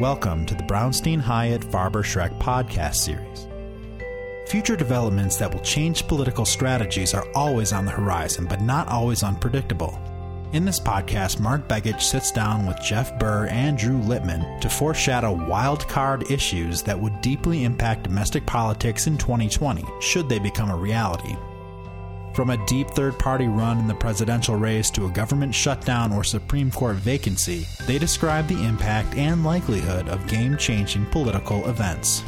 Welcome 0.00 0.44
to 0.46 0.56
the 0.56 0.64
Brownstein 0.64 1.20
Hyatt 1.20 1.60
Farber 1.60 2.02
Schreck 2.02 2.36
podcast 2.40 2.96
series. 2.96 3.46
Future 4.50 4.74
developments 4.74 5.36
that 5.36 5.54
will 5.54 5.60
change 5.60 6.08
political 6.08 6.44
strategies 6.44 7.14
are 7.14 7.28
always 7.32 7.72
on 7.72 7.84
the 7.84 7.92
horizon, 7.92 8.46
but 8.46 8.60
not 8.60 8.88
always 8.88 9.22
unpredictable. 9.22 9.96
In 10.52 10.64
this 10.64 10.80
podcast, 10.80 11.38
Mark 11.38 11.68
Begich 11.68 12.00
sits 12.02 12.32
down 12.32 12.66
with 12.66 12.82
Geoff 12.82 13.16
Burr 13.20 13.46
and 13.46 13.78
Drew 13.78 14.00
Littman 14.00 14.60
to 14.62 14.68
foreshadow 14.68 15.30
wild 15.30 15.86
card 15.86 16.28
issues 16.28 16.82
that 16.82 16.98
would 16.98 17.20
deeply 17.20 17.62
impact 17.62 18.02
domestic 18.02 18.44
politics 18.46 19.06
in 19.06 19.16
2020, 19.16 19.84
should 20.00 20.28
they 20.28 20.40
become 20.40 20.70
a 20.70 20.76
reality. 20.76 21.36
From 22.34 22.50
a 22.50 22.56
deep 22.66 22.90
third 22.90 23.16
party 23.16 23.46
run 23.46 23.78
in 23.78 23.86
the 23.86 23.94
presidential 23.94 24.56
race 24.56 24.90
to 24.90 25.06
a 25.06 25.10
government 25.10 25.54
shutdown 25.54 26.12
or 26.12 26.24
Supreme 26.24 26.68
Court 26.68 26.96
vacancy, 26.96 27.64
they 27.86 27.96
describe 27.96 28.48
the 28.48 28.60
impact 28.64 29.14
and 29.16 29.44
likelihood 29.44 30.08
of 30.08 30.26
game 30.26 30.56
changing 30.56 31.06
political 31.06 31.68
events. 31.68 32.24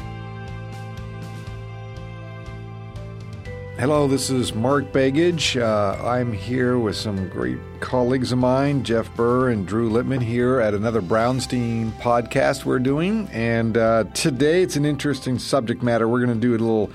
Hello, 3.81 4.07
this 4.07 4.31
is 4.31 4.55
Mark 4.55 4.93
Begich. 4.93 5.61
Uh, 5.61 6.01
I'm 6.07 6.33
here 6.33 6.79
with 6.79 6.95
some 6.95 7.29
great 7.29 7.59
colleagues 7.81 8.31
of 8.31 8.39
mine, 8.39 8.85
Geoff 8.85 9.13
Burr 9.17 9.51
and 9.51 9.67
Drew 9.67 9.91
Littman, 9.91 10.23
here 10.23 10.61
at 10.61 10.73
another 10.73 11.03
Brownstein 11.03 11.91
podcast 12.01 12.65
we're 12.65 12.79
doing. 12.79 13.29
And 13.33 13.77
uh, 13.77 14.05
today 14.15 14.63
it's 14.63 14.77
an 14.77 14.85
interesting 14.85 15.41
subject 15.41 15.83
matter. 15.83 16.07
We're 16.07 16.25
going 16.25 16.41
to 16.41 16.41
do 16.41 16.53
a 16.53 16.59
little 16.59 16.93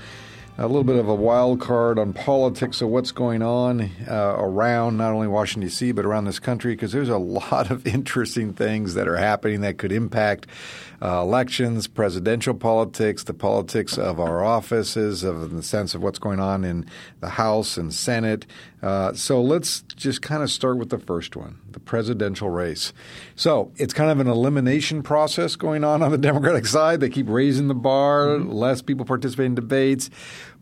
a 0.58 0.66
little 0.66 0.84
bit 0.84 0.96
of 0.96 1.08
a 1.08 1.14
wild 1.14 1.60
card 1.60 1.98
on 1.98 2.12
politics 2.12 2.82
of 2.82 2.88
what's 2.90 3.10
going 3.10 3.42
on 3.42 3.90
uh, 4.06 4.34
around 4.36 4.98
not 4.98 5.12
only 5.12 5.26
Washington, 5.26 5.66
D.C., 5.66 5.92
but 5.92 6.04
around 6.04 6.26
this 6.26 6.38
country, 6.38 6.74
because 6.74 6.92
there's 6.92 7.08
a 7.08 7.16
lot 7.18 7.70
of 7.70 7.86
interesting 7.86 8.52
things 8.52 8.92
that 8.94 9.08
are 9.08 9.16
happening 9.16 9.62
that 9.62 9.78
could 9.78 9.92
impact 9.92 10.46
uh, 11.00 11.20
elections, 11.22 11.86
presidential 11.86 12.54
politics, 12.54 13.24
the 13.24 13.34
politics 13.34 13.96
of 13.96 14.20
our 14.20 14.44
offices, 14.44 15.24
of 15.24 15.42
in 15.42 15.56
the 15.56 15.62
sense 15.62 15.94
of 15.94 16.02
what's 16.02 16.18
going 16.18 16.38
on 16.38 16.64
in 16.64 16.86
the 17.20 17.30
House 17.30 17.78
and 17.78 17.92
Senate. 17.92 18.44
Uh, 18.82 19.14
so 19.14 19.40
let's 19.40 19.80
just 19.96 20.20
kind 20.20 20.42
of 20.42 20.50
start 20.50 20.76
with 20.76 20.90
the 20.90 20.98
first 20.98 21.34
one, 21.34 21.58
the 21.72 21.80
presidential 21.80 22.50
race. 22.50 22.92
So 23.36 23.72
it's 23.76 23.94
kind 23.94 24.10
of 24.10 24.20
an 24.20 24.28
elimination 24.28 25.02
process 25.02 25.56
going 25.56 25.84
on 25.84 26.02
on 26.02 26.10
the 26.10 26.18
Democratic 26.32 26.66
side. 26.66 27.00
They 27.00 27.08
keep 27.08 27.28
raising 27.28 27.68
the 27.68 27.74
bar, 27.74 28.28
mm-hmm. 28.28 28.50
less 28.50 28.82
people 28.82 29.04
participate 29.04 29.46
in 29.46 29.54
debates. 29.54 30.10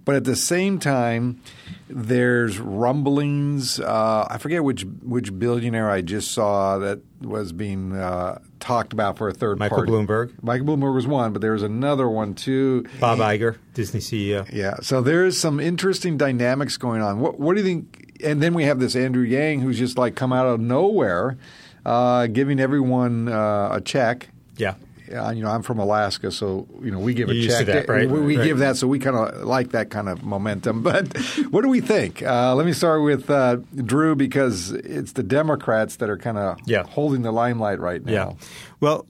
But 0.04 0.14
at 0.14 0.24
the 0.24 0.36
same 0.36 0.78
time, 0.78 1.40
there's 1.88 2.58
rumblings. 2.58 3.78
Uh, 3.78 4.26
I 4.30 4.38
forget 4.38 4.64
which 4.64 4.84
which 5.02 5.38
billionaire 5.38 5.90
I 5.90 6.00
just 6.00 6.32
saw 6.32 6.78
that 6.78 7.00
was 7.20 7.52
being 7.52 7.94
uh, 7.94 8.38
talked 8.60 8.92
about 8.92 9.18
for 9.18 9.28
a 9.28 9.32
third 9.32 9.58
Michael 9.58 9.78
party. 9.78 9.92
Bloomberg. 9.92 10.42
Michael 10.42 10.66
Bloomberg 10.66 10.94
was 10.94 11.06
one, 11.06 11.32
but 11.32 11.42
there 11.42 11.52
was 11.52 11.62
another 11.62 12.08
one 12.08 12.34
too. 12.34 12.86
Bob 12.98 13.18
Iger, 13.18 13.58
Disney 13.74 14.00
CEO. 14.00 14.50
Yeah. 14.52 14.76
So 14.80 15.02
there's 15.02 15.38
some 15.38 15.60
interesting 15.60 16.16
dynamics 16.16 16.76
going 16.76 17.02
on. 17.02 17.20
What, 17.20 17.38
what 17.38 17.54
do 17.54 17.62
you 17.62 17.66
think? 17.66 18.06
And 18.24 18.42
then 18.42 18.54
we 18.54 18.64
have 18.64 18.78
this 18.78 18.96
Andrew 18.96 19.24
Yang 19.24 19.60
who's 19.60 19.78
just 19.78 19.98
like 19.98 20.14
come 20.14 20.32
out 20.32 20.46
of 20.46 20.60
nowhere, 20.60 21.38
uh, 21.84 22.26
giving 22.26 22.60
everyone 22.60 23.28
uh, 23.28 23.70
a 23.72 23.80
check. 23.80 24.28
Yeah 24.56 24.74
uh, 25.12 25.30
you 25.30 25.42
know, 25.42 25.50
I'm 25.50 25.62
from 25.62 25.78
Alaska, 25.78 26.30
so 26.30 26.66
you 26.82 26.90
know 26.90 26.98
we 26.98 27.14
give 27.14 27.28
You're 27.28 27.44
a 27.44 27.58
check. 27.58 27.66
That, 27.66 27.88
right? 27.88 28.08
We, 28.08 28.20
we 28.20 28.36
right. 28.36 28.44
give 28.44 28.58
that, 28.58 28.76
so 28.76 28.86
we 28.86 28.98
kind 28.98 29.16
of 29.16 29.44
like 29.44 29.70
that 29.70 29.90
kind 29.90 30.08
of 30.08 30.22
momentum. 30.22 30.82
But 30.90 31.16
what 31.50 31.62
do 31.62 31.68
we 31.68 31.80
think? 31.80 32.22
Uh, 32.22 32.54
let 32.54 32.66
me 32.66 32.72
start 32.72 33.02
with 33.02 33.30
uh, 33.30 33.56
Drew 33.76 34.16
because 34.16 34.70
it's 34.70 35.12
the 35.12 35.22
Democrats 35.22 35.96
that 35.96 36.10
are 36.10 36.16
kind 36.16 36.38
of 36.38 36.58
yeah. 36.64 36.84
holding 36.84 37.22
the 37.22 37.32
limelight 37.32 37.78
right 37.78 38.04
now. 38.04 38.12
Yeah. 38.12 38.46
Well, 38.80 39.06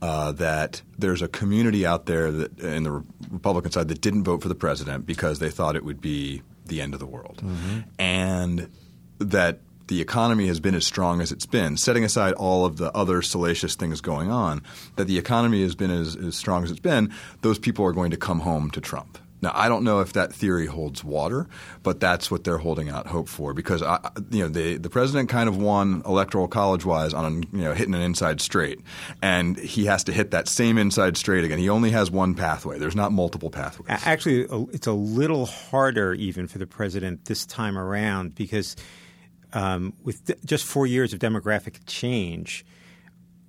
uh, 0.00 0.32
that 0.32 0.82
there's 0.98 1.22
a 1.22 1.28
community 1.28 1.86
out 1.86 2.06
there 2.06 2.30
that, 2.30 2.58
in 2.60 2.82
the 2.82 3.04
Republican 3.30 3.72
side 3.72 3.88
that 3.88 4.00
didn't 4.00 4.24
vote 4.24 4.42
for 4.42 4.48
the 4.48 4.54
president 4.54 5.06
because 5.06 5.38
they 5.38 5.50
thought 5.50 5.76
it 5.76 5.84
would 5.84 6.00
be 6.00 6.42
the 6.66 6.80
end 6.80 6.94
of 6.94 7.00
the 7.00 7.06
world, 7.06 7.42
mm-hmm. 7.42 7.80
and 7.98 8.70
that 9.18 9.60
the 9.86 10.00
economy 10.00 10.46
has 10.46 10.60
been 10.60 10.74
as 10.74 10.86
strong 10.86 11.20
as 11.20 11.30
it's 11.30 11.46
been, 11.46 11.76
setting 11.76 12.04
aside 12.04 12.32
all 12.34 12.64
of 12.64 12.78
the 12.78 12.90
other 12.92 13.20
salacious 13.22 13.74
things 13.74 14.00
going 14.00 14.30
on, 14.30 14.62
that 14.96 15.06
the 15.06 15.18
economy 15.18 15.62
has 15.62 15.74
been 15.74 15.90
as, 15.90 16.16
as 16.16 16.34
strong 16.36 16.64
as 16.64 16.70
it's 16.70 16.80
been, 16.80 17.12
those 17.42 17.58
people 17.58 17.84
are 17.84 17.92
going 17.92 18.10
to 18.10 18.16
come 18.16 18.40
home 18.40 18.70
to 18.70 18.80
Trump. 18.80 19.18
Now, 19.42 19.52
I 19.54 19.68
don't 19.68 19.84
know 19.84 20.00
if 20.00 20.14
that 20.14 20.32
theory 20.32 20.66
holds 20.66 21.04
water, 21.04 21.46
but 21.82 22.00
that's 22.00 22.30
what 22.30 22.44
they're 22.44 22.58
holding 22.58 22.88
out 22.88 23.06
hope 23.06 23.28
for 23.28 23.52
because 23.52 23.82
I, 23.82 23.98
you 24.30 24.40
know 24.40 24.48
the 24.48 24.78
the 24.78 24.88
president 24.88 25.28
kind 25.28 25.48
of 25.48 25.56
won 25.58 26.02
electoral 26.06 26.48
college 26.48 26.84
wise 26.84 27.12
on 27.12 27.42
you 27.52 27.62
know 27.62 27.74
hitting 27.74 27.94
an 27.94 28.00
inside 28.00 28.40
straight, 28.40 28.80
and 29.20 29.58
he 29.58 29.84
has 29.84 30.04
to 30.04 30.12
hit 30.12 30.30
that 30.30 30.48
same 30.48 30.78
inside 30.78 31.16
straight 31.16 31.44
again. 31.44 31.58
He 31.58 31.68
only 31.68 31.90
has 31.90 32.10
one 32.10 32.34
pathway. 32.34 32.78
There's 32.78 32.96
not 32.96 33.12
multiple 33.12 33.50
pathways. 33.50 33.88
Actually, 33.88 34.46
it's 34.72 34.86
a 34.86 34.92
little 34.92 35.46
harder 35.46 36.14
even 36.14 36.46
for 36.46 36.58
the 36.58 36.66
president 36.66 37.26
this 37.26 37.44
time 37.44 37.76
around 37.76 38.34
because 38.34 38.76
um, 39.52 39.94
with 40.02 40.24
th- 40.26 40.38
just 40.44 40.64
four 40.64 40.86
years 40.86 41.12
of 41.12 41.18
demographic 41.18 41.80
change 41.86 42.64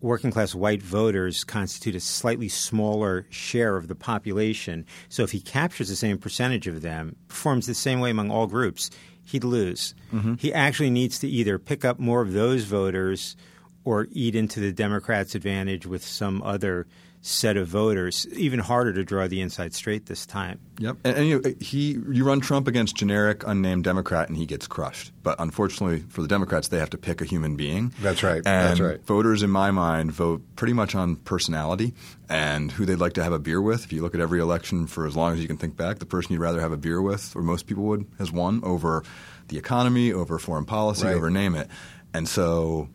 working 0.02 0.32
class 0.32 0.54
white 0.54 0.82
voters 0.82 1.44
constitute 1.44 1.96
a 1.96 2.00
slightly 2.00 2.50
smaller 2.50 3.26
share 3.30 3.78
of 3.78 3.88
the 3.88 3.96
population. 3.96 4.86
So 5.10 5.24
if 5.24 5.32
he 5.32 5.40
captures 5.40 5.90
the 5.90 5.96
same 5.96 6.18
percentage 6.18 6.68
of 6.68 6.82
them, 6.82 7.16
performs 7.28 7.66
the 7.66 7.74
same 7.74 8.00
way 8.00 8.12
among 8.12 8.32
all 8.32 8.48
groups, 8.48 8.92
he'd 9.26 9.44
lose. 9.44 9.96
Mm-hmm. 10.14 10.36
He 10.36 10.54
actually 10.54 10.90
needs 10.90 11.20
to 11.20 11.28
either 11.28 11.58
pick 11.58 11.84
up 11.84 12.00
more 12.00 12.22
of 12.22 12.34
those 12.34 12.66
voters 12.66 13.36
or 13.84 14.08
eat 14.12 14.36
into 14.36 14.60
the 14.60 14.72
Democrats' 14.72 15.36
advantage 15.36 15.86
with 15.86 16.04
some 16.04 16.42
other 16.44 16.88
set 17.28 17.58
of 17.58 17.68
voters. 17.68 18.28
Even 18.34 18.60
harder 18.60 18.94
to 18.94 19.04
draw 19.04 19.28
the 19.28 19.42
inside 19.42 19.74
straight 19.74 20.06
this 20.06 20.28
time. 20.28 20.60
Yep, 20.78 20.98
and, 21.04 21.18
and 21.18 21.28
you, 21.28 21.42
know, 21.42 21.54
he 21.60 21.98
you 22.12 22.24
run 22.24 22.40
Trump 22.40 22.68
against 22.68 22.96
generic 22.96 23.44
unnamed 23.48 23.84
Democrat, 23.84 24.30
and 24.30 24.38
he 24.38 24.46
gets 24.46 24.68
crushed. 24.68 25.12
But 25.24 25.38
unfortunately 25.40 26.02
for 26.10 26.22
the 26.22 26.28
Democrats, 26.28 26.68
they 26.68 26.78
have 26.78 26.92
to 26.92 26.98
pick 27.00 27.22
a 27.22 27.26
human 27.26 27.56
being. 27.56 27.94
That's 28.00 28.22
right. 28.22 28.38
And 28.38 28.44
That's 28.46 28.80
right. 28.80 29.04
Voters, 29.06 29.42
in 29.42 29.50
my 29.50 29.72
mind, 29.72 30.12
vote 30.12 30.44
pretty 30.56 30.74
much 30.74 30.94
on 30.94 31.16
personality 31.16 31.94
and 32.30 32.72
who 32.72 32.86
they'd 32.86 32.96
like 32.98 33.14
to 33.14 33.24
have 33.24 33.34
a 33.34 33.40
beer 33.40 33.60
with. 33.62 33.84
If 33.86 33.92
you 33.94 34.04
look 34.04 34.14
at 34.14 34.22
every 34.22 34.40
election 34.40 34.86
for 34.86 35.08
as 35.08 35.16
long 35.16 35.34
as 35.34 35.42
you 35.42 35.48
can 35.48 35.58
think 35.58 35.76
back, 35.76 35.98
the 35.98 36.06
person 36.06 36.34
you'd 36.34 36.42
rather 36.42 36.62
have 36.62 36.72
a 36.72 36.78
beer 36.78 37.02
with, 37.02 37.36
or 37.36 37.42
most 37.42 37.66
people 37.66 37.84
would, 37.86 38.06
has 38.20 38.32
won 38.32 38.62
over 38.64 39.04
the 39.48 39.58
economy, 39.58 40.14
over 40.14 40.38
foreign 40.38 40.66
policy, 40.66 41.06
Right. 41.08 41.16
over 41.16 41.32
name 41.32 41.56
it. 41.56 41.70
And 42.14 42.28
so, 42.28 42.88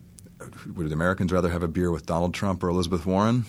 would 0.75 0.88
the 0.88 0.94
Americans 0.94 1.33
rather 1.33 1.49
have 1.50 1.62
a 1.65 1.69
beer 1.69 1.91
with 1.91 2.06
Donald 2.06 2.33
Trump 2.33 2.62
or 2.62 2.69
Elizabeth 2.69 3.05
Warren? 3.06 3.44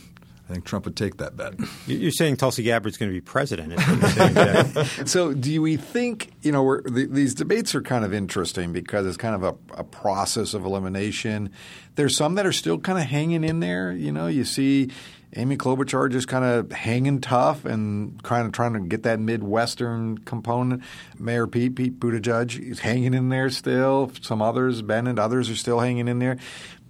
I 0.51 0.55
think 0.55 0.65
Trump 0.65 0.85
would 0.85 0.95
take 0.97 1.17
that 1.17 1.35
bet. 1.37 1.53
You- 1.87 1.97
You're 1.97 2.11
saying 2.11 2.35
Tulsi 2.37 2.63
Gabbard's 2.63 2.97
going 2.97 3.09
to 3.09 3.15
be 3.15 3.21
president. 3.21 3.73
is 3.73 3.79
what 3.79 4.01
you're 4.01 4.09
saying, 4.09 4.33
Geoff. 4.73 5.07
So, 5.07 5.33
do 5.33 5.61
we 5.61 5.77
think 5.77 6.31
you 6.41 6.51
know 6.51 6.61
we're, 6.63 6.81
the, 6.81 7.05
these 7.05 7.33
debates 7.33 7.73
are 7.73 7.81
kind 7.81 8.03
of 8.05 8.13
interesting 8.13 8.73
because 8.73 9.05
it's 9.07 9.17
kind 9.17 9.35
of 9.35 9.43
a, 9.43 9.79
a 9.79 9.83
process 9.83 10.53
of 10.53 10.65
elimination. 10.65 11.49
There's 11.95 12.15
some 12.15 12.35
that 12.35 12.45
are 12.45 12.51
still 12.53 12.77
kind 12.79 12.97
of 12.99 13.05
hanging 13.05 13.43
in 13.43 13.59
there. 13.61 13.91
You 13.91 14.11
know, 14.11 14.27
you 14.27 14.43
see 14.45 14.89
Amy 15.35 15.55
Klobuchar 15.57 16.11
just 16.11 16.27
kind 16.27 16.43
of 16.43 16.71
hanging 16.71 17.21
tough 17.21 17.63
and 17.65 18.21
kind 18.23 18.45
of 18.45 18.51
trying 18.53 18.73
to 18.73 18.79
get 18.81 19.03
that 19.03 19.19
Midwestern 19.19 20.17
component. 20.19 20.83
Mayor 21.17 21.47
Pete 21.47 21.75
Pete 21.75 21.99
Buttigieg 21.99 22.59
is 22.71 22.79
hanging 22.79 23.13
in 23.13 23.29
there 23.29 23.49
still. 23.49 24.11
Some 24.21 24.41
others, 24.41 24.81
Bennet, 24.81 25.19
others 25.19 25.49
are 25.49 25.55
still 25.55 25.79
hanging 25.79 26.07
in 26.07 26.19
there. 26.19 26.37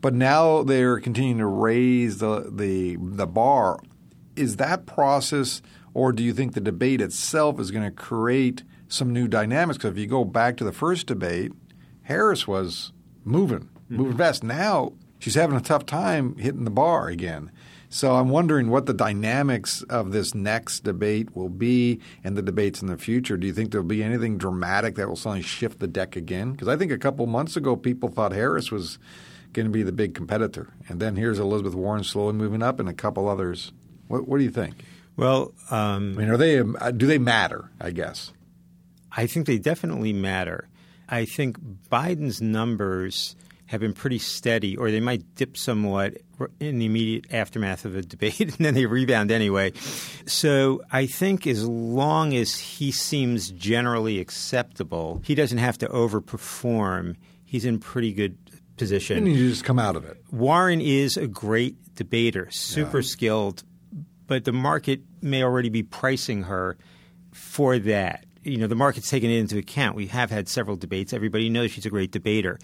But 0.01 0.13
now 0.15 0.63
they're 0.63 0.99
continuing 0.99 1.37
to 1.37 1.45
raise 1.45 2.17
the 2.17 2.51
the 2.51 2.97
the 2.99 3.27
bar. 3.27 3.79
Is 4.35 4.57
that 4.57 4.85
process, 4.85 5.61
or 5.93 6.11
do 6.11 6.23
you 6.23 6.33
think 6.33 6.53
the 6.53 6.61
debate 6.61 7.01
itself 7.01 7.59
is 7.59 7.69
going 7.69 7.83
to 7.83 7.91
create 7.91 8.63
some 8.87 9.13
new 9.13 9.27
dynamics? 9.27 9.77
Because 9.77 9.91
if 9.91 9.97
you 9.97 10.07
go 10.07 10.25
back 10.25 10.57
to 10.57 10.63
the 10.63 10.71
first 10.71 11.07
debate, 11.07 11.51
Harris 12.03 12.47
was 12.47 12.91
moving, 13.23 13.59
mm-hmm. 13.59 13.97
moving 13.97 14.17
fast. 14.17 14.43
Now 14.43 14.93
she's 15.19 15.35
having 15.35 15.55
a 15.55 15.61
tough 15.61 15.85
time 15.85 16.35
hitting 16.37 16.63
the 16.63 16.71
bar 16.71 17.07
again. 17.07 17.51
So 17.93 18.15
I'm 18.15 18.29
wondering 18.29 18.69
what 18.69 18.85
the 18.85 18.93
dynamics 18.93 19.81
of 19.83 20.13
this 20.13 20.33
next 20.33 20.85
debate 20.85 21.35
will 21.35 21.49
be 21.49 21.99
and 22.23 22.37
the 22.37 22.41
debates 22.41 22.81
in 22.81 22.87
the 22.87 22.97
future. 22.97 23.35
Do 23.35 23.45
you 23.45 23.51
think 23.51 23.71
there'll 23.71 23.85
be 23.85 24.01
anything 24.01 24.37
dramatic 24.37 24.95
that 24.95 25.09
will 25.09 25.17
suddenly 25.17 25.41
shift 25.41 25.79
the 25.79 25.89
deck 25.89 26.15
again? 26.15 26.53
Because 26.53 26.69
I 26.69 26.77
think 26.77 26.93
a 26.93 26.97
couple 26.97 27.27
months 27.27 27.57
ago 27.57 27.75
people 27.75 28.07
thought 28.07 28.31
Harris 28.31 28.71
was 28.71 28.97
going 29.53 29.65
to 29.65 29.71
be 29.71 29.83
the 29.83 29.91
big 29.91 30.13
competitor. 30.13 30.73
And 30.87 30.99
then 30.99 31.15
here's 31.15 31.39
Elizabeth 31.39 31.73
Warren 31.73 32.03
slowly 32.03 32.33
moving 32.33 32.63
up 32.63 32.79
and 32.79 32.87
a 32.89 32.93
couple 32.93 33.27
others. 33.27 33.71
What, 34.07 34.27
what 34.27 34.37
do 34.37 34.43
you 34.43 34.51
think? 34.51 34.83
well, 35.17 35.53
um, 35.69 36.15
I 36.17 36.21
mean, 36.21 36.29
are 36.29 36.37
they 36.37 36.63
do 36.93 37.05
they 37.05 37.17
matter? 37.17 37.71
I 37.79 37.91
guess. 37.91 38.31
I 39.11 39.27
think 39.27 39.45
they 39.45 39.57
definitely 39.57 40.13
matter. 40.13 40.69
I 41.09 41.25
think 41.25 41.59
Biden's 41.91 42.41
numbers 42.41 43.35
have 43.65 43.81
been 43.81 43.93
pretty 43.93 44.19
steady, 44.19 44.75
or 44.75 44.91
they 44.91 44.99
might 44.99 45.35
dip 45.35 45.55
somewhat 45.55 46.17
in 46.59 46.79
the 46.79 46.85
immediate 46.85 47.25
aftermath 47.31 47.85
of 47.85 47.95
a 47.95 48.01
debate, 48.01 48.39
and 48.39 48.51
then 48.53 48.73
they 48.73 48.85
rebound 48.85 49.31
anyway. 49.31 49.73
So 50.25 50.81
I 50.91 51.05
think 51.05 51.45
as 51.47 51.65
long 51.67 52.33
as 52.33 52.57
he 52.57 52.91
seems 52.91 53.51
generally 53.51 54.19
acceptable, 54.19 55.21
he 55.23 55.35
doesn't 55.35 55.57
have 55.57 55.77
to 55.79 55.87
overperform. 55.87 57.15
He's 57.45 57.65
in 57.65 57.79
pretty 57.79 58.13
good 58.13 58.37
position. 58.81 59.17
And 59.17 59.27
you 59.27 59.49
just 59.49 59.63
come 59.63 59.77
out 59.77 59.95
of 59.95 60.05
it. 60.05 60.17
Warren 60.31 60.81
is 60.81 61.15
a 61.15 61.27
great 61.27 61.95
debater, 61.95 62.49
super 62.49 63.03
skilled, 63.03 63.63
but 64.25 64.43
the 64.43 64.51
market 64.51 65.01
may 65.21 65.43
already 65.43 65.69
be 65.69 65.83
pricing 65.83 66.43
her 66.43 66.77
for 67.31 67.77
that. 67.77 68.25
You 68.43 68.57
know, 68.57 68.65
the 68.65 68.75
market's 68.75 69.07
taken 69.07 69.29
it 69.29 69.37
into 69.37 69.59
account. 69.59 69.95
We 69.95 70.07
have 70.07 70.31
had 70.31 70.49
several 70.49 70.77
debates. 70.77 71.13
Everybody 71.13 71.47
knows 71.47 71.69
she's 71.69 71.85
a 71.85 71.91
great 71.91 72.11
debater. 72.11 72.57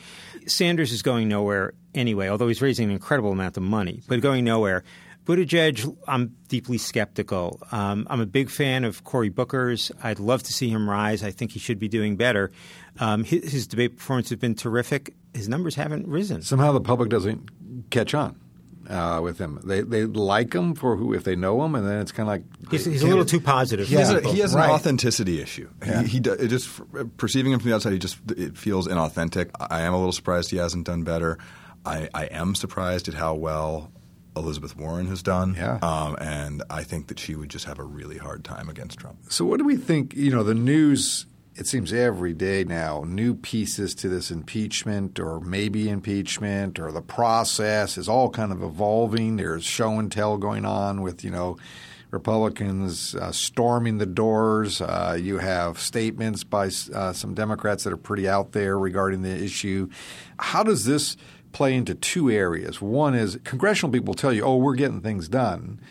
Sanders 0.47 0.91
is 0.91 1.03
going 1.03 1.27
nowhere 1.27 1.73
anyway, 1.93 2.29
although 2.29 2.47
he's 2.47 2.63
raising 2.63 2.87
an 2.87 2.91
incredible 2.93 3.31
amount 3.31 3.57
of 3.57 3.63
money, 3.63 4.01
but 4.07 4.19
going 4.19 4.43
nowhere. 4.43 4.83
Buttigieg, 5.25 5.95
I'm 6.07 6.37
deeply 6.47 6.77
skeptical. 6.77 7.59
Um, 7.71 8.07
I'm 8.09 8.21
a 8.21 8.25
big 8.25 8.49
fan 8.49 8.85
of 8.85 9.03
Cory 9.03 9.27
Booker's. 9.27 9.91
I'd 10.01 10.19
love 10.19 10.41
to 10.43 10.53
see 10.53 10.69
him 10.69 10.89
rise. 10.89 11.21
I 11.21 11.31
think 11.31 11.51
he 11.51 11.59
should 11.59 11.79
be 11.79 11.89
doing 11.89 12.15
better. 12.15 12.49
Um, 12.97 13.25
his, 13.25 13.51
his 13.51 13.67
debate 13.67 13.97
performance 13.97 14.29
has 14.29 14.39
been 14.39 14.55
terrific. 14.55 15.13
His 15.37 15.47
numbers 15.47 15.75
haven't 15.75 16.07
risen. 16.07 16.41
Somehow 16.41 16.71
the 16.73 16.81
public 16.81 17.09
doesn't 17.09 17.49
catch 17.89 18.13
on 18.13 18.39
uh, 18.89 19.19
with 19.23 19.37
him. 19.37 19.59
They 19.63 19.81
they 19.81 20.03
like 20.05 20.53
him 20.53 20.75
for 20.75 20.95
who 20.97 21.13
if 21.13 21.23
they 21.23 21.35
know 21.35 21.63
him, 21.63 21.75
and 21.75 21.87
then 21.87 22.01
it's 22.01 22.11
kind 22.11 22.27
of 22.27 22.33
like 22.33 22.43
He's, 22.71 22.83
he's 22.85 23.03
a 23.03 23.07
little 23.07 23.23
too 23.25 23.39
positive. 23.39 23.87
He 23.87 23.95
has, 23.95 24.11
a, 24.11 24.21
he 24.29 24.39
has 24.39 24.53
Right. 24.53 24.65
an 24.65 24.71
authenticity 24.71 25.39
issue. 25.41 25.69
Yeah. 25.85 26.01
He, 26.01 26.07
he 26.07 26.19
do- 26.19 26.33
it 26.33 26.47
just 26.49 26.69
perceiving 27.17 27.53
him 27.53 27.59
from 27.59 27.69
the 27.69 27.75
outside, 27.75 27.93
he 27.93 27.99
just 27.99 28.17
it 28.35 28.57
feels 28.57 28.87
inauthentic. 28.87 29.51
I 29.59 29.81
am 29.83 29.93
a 29.93 29.97
little 29.97 30.11
surprised 30.11 30.51
he 30.51 30.57
hasn't 30.57 30.85
done 30.85 31.03
better. 31.03 31.37
I, 31.85 32.09
I 32.13 32.25
am 32.25 32.55
surprised 32.55 33.07
at 33.07 33.13
how 33.13 33.35
well 33.35 33.91
Elizabeth 34.35 34.75
Warren 34.75 35.07
has 35.07 35.23
done. 35.23 35.55
Yeah. 35.55 35.79
Um, 35.81 36.17
and 36.19 36.63
I 36.69 36.83
think 36.83 37.07
that 37.07 37.17
she 37.19 37.35
would 37.35 37.49
just 37.49 37.65
have 37.65 37.79
a 37.79 37.83
really 37.83 38.17
hard 38.17 38.43
time 38.43 38.67
against 38.69 38.99
Trump. 38.99 39.17
So, 39.29 39.45
what 39.45 39.57
do 39.59 39.63
we 39.63 39.77
think? 39.77 40.13
You 40.13 40.31
know, 40.31 40.43
the 40.43 40.53
news, 40.53 41.25
it 41.57 41.65
seems 41.65 41.91
every 41.91 42.33
day 42.33 42.63
now, 42.63 43.03
new 43.05 43.33
pieces 43.33 43.95
to 43.95 44.07
this 44.07 44.29
impeachment 44.29 45.19
or 45.19 45.39
maybe 45.39 45.89
impeachment 45.89 46.79
or 46.79 46.91
the 46.91 47.01
process 47.01 47.97
is 47.97 48.07
all 48.07 48.29
kind 48.29 48.51
of 48.51 48.61
evolving. 48.61 49.37
There's 49.37 49.63
show 49.63 49.97
and 49.97 50.11
tell 50.11 50.37
going 50.37 50.65
on 50.65 51.01
with, 51.01 51.23
you 51.23 51.31
know, 51.31 51.57
Republicans 52.11 53.15
uh, 53.15 53.31
storming 53.31 53.97
the 53.97 54.05
doors. 54.05 54.81
Uh, 54.81 55.17
you 55.19 55.39
have 55.39 55.79
statements 55.79 56.43
by 56.43 56.69
uh, 56.93 57.11
some 57.11 57.33
Democrats 57.33 57.83
that 57.83 57.91
are 57.91 57.97
pretty 57.97 58.29
out 58.29 58.51
there 58.51 58.77
regarding 58.77 59.23
the 59.23 59.43
issue. 59.43 59.89
How 60.37 60.61
does 60.61 60.85
this 60.85 61.17
play 61.53 61.73
into 61.73 61.95
two 61.95 62.29
areas? 62.29 62.79
One 62.79 63.15
is 63.15 63.39
congressional 63.43 63.91
people 63.91 64.13
tell 64.13 64.31
you, 64.31 64.43
oh, 64.43 64.57
we're 64.57 64.75
getting 64.75 65.01
things 65.01 65.27
done. 65.27 65.81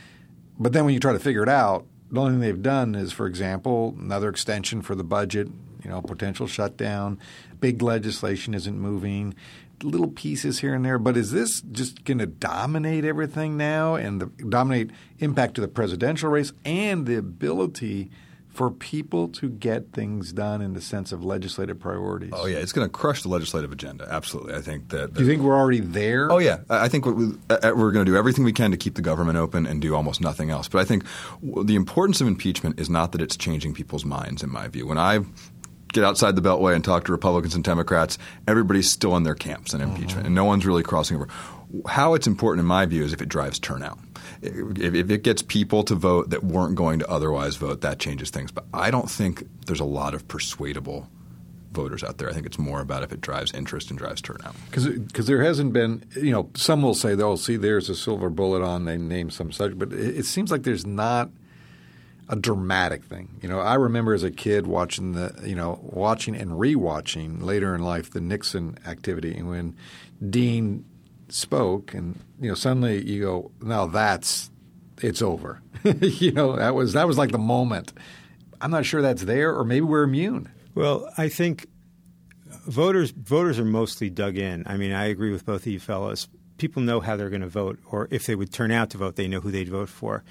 But 0.58 0.72
then 0.72 0.84
when 0.84 0.94
you 0.94 1.00
try 1.00 1.12
to 1.12 1.18
figure 1.18 1.42
it 1.42 1.48
out, 1.48 1.86
the 2.10 2.20
only 2.20 2.32
thing 2.32 2.40
they've 2.40 2.62
done 2.62 2.94
is, 2.94 3.12
for 3.12 3.26
example, 3.26 3.94
another 3.98 4.28
extension 4.28 4.82
for 4.82 4.94
the 4.94 5.04
budget, 5.04 5.48
you 5.82 5.90
know, 5.90 6.00
potential 6.00 6.46
shutdown, 6.46 7.18
big 7.60 7.82
legislation 7.82 8.54
isn't 8.54 8.78
moving, 8.78 9.34
little 9.82 10.08
pieces 10.08 10.60
here 10.60 10.74
and 10.74 10.84
there. 10.84 10.98
But 10.98 11.16
is 11.16 11.32
this 11.32 11.60
just 11.60 12.04
going 12.04 12.18
to 12.18 12.26
dominate 12.26 13.04
everything 13.04 13.56
now 13.56 13.94
and 13.94 14.20
the, 14.20 14.26
dominate 14.26 14.90
impact 15.18 15.56
to 15.56 15.60
the 15.60 15.68
presidential 15.68 16.30
race 16.30 16.52
and 16.64 17.06
the 17.06 17.16
ability 17.16 18.10
for 18.56 18.70
people 18.70 19.28
to 19.28 19.50
get 19.50 19.92
things 19.92 20.32
done 20.32 20.62
in 20.62 20.72
the 20.72 20.80
sense 20.80 21.12
of 21.12 21.22
legislative 21.22 21.78
priorities? 21.78 22.32
Oh 22.32 22.46
yeah, 22.46 22.56
it's 22.56 22.72
going 22.72 22.86
to 22.86 22.90
crush 22.90 23.22
the 23.22 23.28
legislative 23.28 23.70
agenda. 23.70 24.08
Absolutely, 24.10 24.54
I 24.54 24.62
think 24.62 24.88
that. 24.88 25.12
Do 25.12 25.20
you 25.20 25.28
think 25.28 25.42
we're 25.42 25.56
already 25.56 25.80
there? 25.80 26.32
Oh 26.32 26.38
yeah, 26.38 26.60
I 26.70 26.88
think 26.88 27.04
we, 27.04 27.32
uh, 27.50 27.58
uh, 27.62 27.72
we're 27.76 27.92
going 27.92 28.06
to 28.06 28.10
do 28.10 28.16
everything 28.16 28.44
we 28.44 28.52
can 28.52 28.70
to 28.70 28.78
keep 28.78 28.94
the 28.94 29.02
government 29.02 29.36
open 29.36 29.66
and 29.66 29.82
do 29.82 29.94
almost 29.94 30.22
nothing 30.22 30.50
else. 30.50 30.68
But 30.68 30.80
I 30.80 30.84
think 30.84 31.04
the 31.42 31.76
importance 31.76 32.22
of 32.22 32.26
impeachment 32.26 32.80
is 32.80 32.88
not 32.88 33.12
that 33.12 33.20
it's 33.20 33.36
changing 33.36 33.74
people's 33.74 34.06
minds. 34.06 34.42
In 34.42 34.50
my 34.50 34.68
view, 34.68 34.86
when 34.86 34.98
I 34.98 35.20
get 35.92 36.04
outside 36.04 36.34
the 36.34 36.42
Beltway 36.42 36.74
and 36.74 36.82
talk 36.82 37.04
to 37.04 37.12
Republicans 37.12 37.54
and 37.54 37.62
Democrats, 37.62 38.18
everybody's 38.48 38.90
still 38.90 39.16
in 39.16 39.22
their 39.22 39.34
camps 39.34 39.74
on 39.74 39.82
impeachment, 39.82 40.18
mm-hmm. 40.18 40.26
and 40.26 40.34
no 40.34 40.44
one's 40.44 40.64
really 40.64 40.82
crossing 40.82 41.16
over. 41.16 41.28
How 41.86 42.14
it's 42.14 42.26
important, 42.26 42.60
in 42.60 42.66
my 42.66 42.86
view, 42.86 43.04
is 43.04 43.12
if 43.12 43.20
it 43.20 43.28
drives 43.28 43.58
turnout. 43.58 43.98
If, 44.42 44.94
if 44.94 45.10
it 45.10 45.22
gets 45.22 45.42
people 45.42 45.82
to 45.84 45.94
vote 45.94 46.30
that 46.30 46.44
weren't 46.44 46.74
going 46.74 46.98
to 47.00 47.08
otherwise 47.08 47.56
vote, 47.56 47.80
that 47.80 47.98
changes 47.98 48.30
things. 48.30 48.52
But 48.52 48.66
I 48.72 48.90
don't 48.90 49.10
think 49.10 49.46
there's 49.66 49.80
a 49.80 49.84
lot 49.84 50.14
of 50.14 50.28
persuadable 50.28 51.08
voters 51.72 52.02
out 52.02 52.18
there. 52.18 52.30
I 52.30 52.32
think 52.32 52.46
it's 52.46 52.58
more 52.58 52.80
about 52.80 53.02
if 53.02 53.12
it 53.12 53.20
drives 53.20 53.52
interest 53.52 53.90
and 53.90 53.98
drives 53.98 54.22
turnout. 54.22 54.54
Because 54.70 55.26
there 55.26 55.42
hasn't 55.42 55.72
been, 55.72 56.04
you 56.16 56.32
know, 56.32 56.50
some 56.54 56.82
will 56.82 56.94
say, 56.94 57.12
oh, 57.14 57.36
see, 57.36 57.56
there's 57.56 57.90
a 57.90 57.94
silver 57.94 58.30
bullet 58.30 58.62
on, 58.62 58.84
they 58.86 58.96
name 58.96 59.30
some 59.30 59.52
such, 59.52 59.78
but 59.78 59.92
it, 59.92 60.18
it 60.18 60.24
seems 60.24 60.50
like 60.50 60.62
there's 60.62 60.86
not 60.86 61.30
a 62.28 62.36
dramatic 62.36 63.04
thing. 63.04 63.38
You 63.42 63.48
know, 63.48 63.60
I 63.60 63.74
remember 63.74 64.14
as 64.14 64.22
a 64.22 64.30
kid 64.30 64.66
watching 64.66 65.12
the, 65.12 65.34
you 65.44 65.54
know, 65.54 65.78
watching 65.82 66.34
and 66.34 66.52
rewatching 66.52 67.42
later 67.42 67.74
in 67.74 67.82
life 67.82 68.10
the 68.10 68.20
Nixon 68.20 68.78
activity, 68.86 69.36
and 69.36 69.48
when 69.48 69.76
Dean 70.30 70.84
spoke, 71.28 71.94
and 71.94 72.18
you 72.40 72.48
know, 72.48 72.54
suddenly 72.54 73.02
you 73.04 73.22
go, 73.22 73.50
now 73.62 73.86
that's 73.86 74.50
it's 75.02 75.20
over. 75.22 75.60
you 76.00 76.32
know, 76.32 76.56
that 76.56 76.74
was 76.74 76.92
that 76.94 77.06
was 77.06 77.18
like 77.18 77.32
the 77.32 77.38
moment. 77.38 77.92
I'm 78.60 78.70
not 78.70 78.86
sure 78.86 79.02
that's 79.02 79.22
there, 79.24 79.54
or 79.54 79.64
maybe 79.64 79.82
we're 79.82 80.02
immune. 80.04 80.48
Well, 80.74 81.10
I 81.18 81.28
think 81.28 81.66
voters 82.66 83.10
voters 83.10 83.58
are 83.58 83.64
mostly 83.64 84.10
dug 84.10 84.36
in. 84.36 84.64
I 84.66 84.76
mean, 84.76 84.92
I 84.92 85.06
agree 85.06 85.32
with 85.32 85.44
both 85.44 85.62
of 85.66 85.72
you 85.72 85.80
fellows. 85.80 86.28
People 86.58 86.82
know 86.82 87.00
how 87.00 87.16
they're 87.16 87.28
going 87.30 87.42
to 87.42 87.48
vote, 87.48 87.78
or 87.90 88.08
if 88.10 88.26
they 88.26 88.34
would 88.34 88.52
turn 88.52 88.70
out 88.70 88.90
to 88.90 88.98
vote, 88.98 89.16
they 89.16 89.28
know 89.28 89.40
who 89.40 89.50
they'd 89.50 89.68
vote 89.68 89.90
for. 89.90 90.24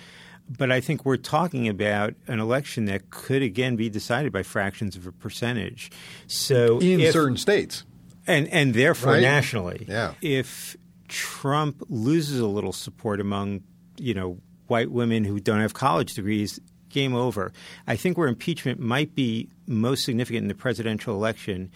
But 0.48 0.72
I 0.72 0.80
think 0.80 1.06
we're 1.06 1.18
talking 1.18 1.68
about 1.68 2.14
an 2.28 2.40
election 2.40 2.86
that 2.86 3.10
could 3.10 3.42
again 3.42 3.75
be 3.75 3.90
decided 3.90 4.32
by 4.32 4.44
fractions 4.44 4.96
of 4.96 5.06
a 5.08 5.12
percentage. 5.12 5.92
So 6.28 6.80
In 6.80 7.00
if- 7.00 7.14
certain 7.14 7.38
states. 7.38 7.84
and 8.28 8.48
and 8.50 8.74
therefore 8.74 9.14
Right? 9.14 9.22
nationally, 9.22 9.86
Yeah. 9.88 10.14
if 10.22 10.75
Trump 11.07 11.83
loses 11.89 12.39
a 12.39 12.47
little 12.47 12.74
support 12.74 13.19
among, 13.19 13.62
you 13.97 14.13
know, 14.13 14.38
white 14.67 14.91
women 14.91 15.24
who 15.24 15.39
don't 15.39 15.59
have 15.59 15.74
college 15.74 16.13
degrees, 16.13 16.59
game 16.89 17.13
over. 17.13 17.51
I 17.88 17.95
think 17.95 18.17
where 18.17 18.27
impeachment 18.27 18.79
might 18.79 19.15
be 19.15 19.50
most 19.67 20.05
significant 20.05 20.43
in 20.43 20.47
the 20.47 20.55
presidential 20.55 21.13
election 21.13 21.71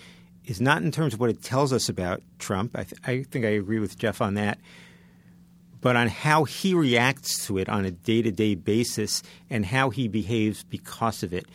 is 0.45 0.59
not 0.59 0.81
in 0.81 0.91
terms 0.91 1.13
of 1.13 1.19
what 1.19 1.29
it 1.29 1.43
tells 1.43 1.73
us 1.73 1.89
about 1.89 2.21
Trump. 2.39 2.71
I, 2.75 2.83
th- 2.83 3.01
I 3.05 3.23
think 3.23 3.45
I 3.45 3.49
agree 3.49 3.79
with 3.79 3.97
Geoff 3.97 4.21
on 4.21 4.35
that. 4.35 4.57
But 5.81 5.95
on 5.95 6.07
how 6.07 6.43
he 6.43 6.73
reacts 6.73 7.45
to 7.47 7.57
it 7.57 7.69
on 7.69 7.85
a 7.85 7.91
day 7.91 8.21
to 8.21 8.31
day 8.31 8.55
basis 8.55 9.23
and 9.49 9.65
how 9.65 9.91
he 9.91 10.07
behaves 10.07 10.63
because 10.63 11.23
of 11.23 11.33
it 11.33 11.45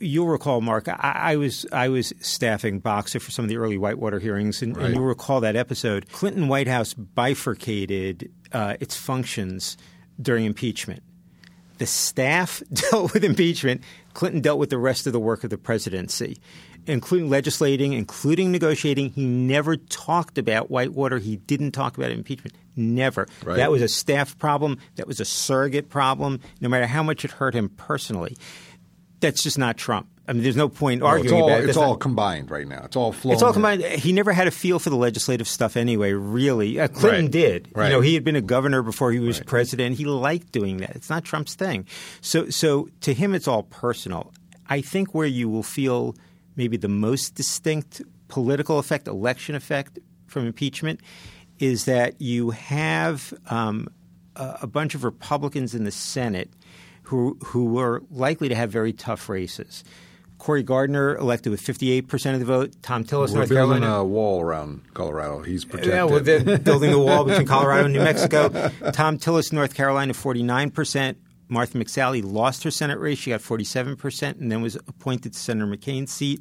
you'll 0.00 0.26
recall, 0.26 0.60
Mark, 0.60 0.88
I, 0.88 1.12
I, 1.14 1.36
was 1.36 1.66
I 1.72 1.88
was 1.88 2.12
staffing 2.20 2.80
Boxer 2.80 3.20
for 3.20 3.30
some 3.30 3.44
of 3.44 3.48
the 3.48 3.58
early 3.58 3.78
Whitewater 3.78 4.18
hearings, 4.18 4.62
and, 4.62 4.76
right. 4.76 4.86
and 4.86 4.94
you'll 4.94 5.04
recall 5.04 5.40
that 5.40 5.56
episode. 5.56 6.10
Clinton 6.10 6.48
White 6.48 6.66
House 6.66 6.94
bifurcated 6.94 8.30
uh, 8.52 8.76
its 8.80 8.96
functions 8.96 9.76
during 10.20 10.44
impeachment. 10.44 11.02
The 11.78 11.86
staff 11.86 12.62
dealt 12.72 13.12
with 13.12 13.24
impeachment. 13.24 13.82
Clinton 14.14 14.40
dealt 14.40 14.58
with 14.58 14.70
the 14.70 14.78
rest 14.78 15.06
of 15.06 15.12
the 15.12 15.20
work 15.20 15.44
of 15.44 15.50
the 15.50 15.58
presidency, 15.58 16.38
including 16.86 17.30
legislating, 17.30 17.92
including 17.92 18.50
negotiating. 18.50 19.10
He 19.10 19.24
never 19.24 19.76
talked 19.76 20.38
about 20.38 20.70
Whitewater. 20.70 21.18
He 21.18 21.36
didn't 21.36 21.72
talk 21.72 21.96
about 21.96 22.10
impeachment. 22.10 22.56
Never. 22.76 23.26
Right. 23.44 23.56
That 23.56 23.70
was 23.70 23.82
a 23.82 23.88
staff 23.88 24.38
problem. 24.38 24.78
That 24.96 25.06
was 25.06 25.20
a 25.20 25.24
surrogate 25.24 25.88
problem, 25.88 26.40
no 26.60 26.68
matter 26.68 26.86
how 26.86 27.02
much 27.02 27.24
it 27.24 27.30
hurt 27.32 27.54
him 27.54 27.68
personally 27.68 28.36
that's 29.20 29.42
just 29.42 29.58
not 29.58 29.76
Trump. 29.76 30.08
I 30.30 30.32
mean, 30.32 30.44
there's 30.44 30.56
no 30.56 30.68
point 30.68 31.02
arguing 31.02 31.24
it's 31.24 31.32
all, 31.32 31.48
about 31.48 31.64
it. 31.64 31.68
It's 31.68 31.76
all 31.76 31.90
not, 31.90 32.00
combined 32.00 32.52
right 32.52 32.66
now. 32.66 32.82
It's 32.84 32.94
all 32.94 33.12
flowing. 33.12 33.34
It's 33.34 33.42
all 33.42 33.52
combined. 33.52 33.82
He 33.82 34.12
never 34.12 34.32
had 34.32 34.46
a 34.46 34.52
feel 34.52 34.78
for 34.78 34.88
the 34.88 34.96
legislative 34.96 35.48
stuff 35.48 35.76
anyway, 35.76 36.12
really. 36.12 36.78
Uh, 36.78 36.86
Clinton 36.86 37.24
right. 37.24 37.32
did. 37.32 37.68
Right. 37.74 37.88
You 37.88 37.94
know, 37.94 38.00
he 38.00 38.14
had 38.14 38.22
been 38.22 38.36
a 38.36 38.40
governor 38.40 38.82
before 38.82 39.10
he 39.10 39.18
was 39.18 39.40
president. 39.40 39.96
He 39.96 40.04
liked 40.04 40.52
doing 40.52 40.76
that. 40.78 40.90
It's 40.90 41.10
not 41.10 41.24
Trump's 41.24 41.54
thing. 41.54 41.84
So, 42.20 42.48
so 42.48 42.88
to 43.00 43.12
him, 43.12 43.34
it's 43.34 43.48
all 43.48 43.64
personal. 43.64 44.32
I 44.68 44.82
think 44.82 45.14
where 45.14 45.26
you 45.26 45.48
will 45.48 45.64
feel 45.64 46.14
maybe 46.54 46.76
the 46.76 46.88
most 46.88 47.34
distinct 47.34 48.00
political 48.28 48.78
effect, 48.78 49.08
election 49.08 49.56
effect 49.56 49.98
from 50.26 50.46
impeachment, 50.46 51.00
is 51.58 51.86
that 51.86 52.20
you 52.20 52.50
have 52.50 53.34
um, 53.48 53.88
a, 54.36 54.58
a 54.62 54.66
bunch 54.68 54.94
of 54.94 55.02
Republicans 55.02 55.74
in 55.74 55.82
the 55.82 55.90
Senate– 55.90 56.50
who 57.02 57.36
who 57.46 57.66
were 57.66 58.02
likely 58.10 58.48
to 58.48 58.54
have 58.54 58.70
very 58.70 58.92
tough 58.92 59.28
races. 59.28 59.84
Cory 60.38 60.62
Gardner 60.62 61.16
elected 61.16 61.50
with 61.50 61.60
58% 61.60 62.32
of 62.32 62.38
the 62.38 62.46
vote. 62.46 62.72
Thom 62.80 63.04
Tillis, 63.04 63.28
We're 63.30 63.36
North 63.40 63.48
building 63.50 63.80
Carolina. 63.82 63.96
a 63.96 64.04
wall 64.04 64.40
around 64.40 64.80
Colorado. 64.94 65.42
He's 65.42 65.66
protected. 65.66 65.92
Yeah, 65.92 66.04
well, 66.04 66.20
they're 66.20 66.58
building 66.58 66.94
a 66.94 66.98
wall 66.98 67.24
between 67.24 67.46
Colorado 67.46 67.84
and 67.84 67.92
New 67.92 68.00
Mexico. 68.00 68.48
Thom 68.48 69.18
Tillis, 69.18 69.52
North 69.52 69.74
Carolina, 69.74 70.14
49%. 70.14 71.16
Martha 71.48 71.76
McSally 71.76 72.22
lost 72.24 72.64
her 72.64 72.70
Senate 72.70 72.98
race. 72.98 73.18
She 73.18 73.30
got 73.30 73.40
47% 73.40 74.40
and 74.40 74.50
then 74.50 74.62
was 74.62 74.76
appointed 74.76 75.34
to 75.34 75.38
Senator 75.38 75.66
McCain's 75.70 76.10
seat. 76.10 76.40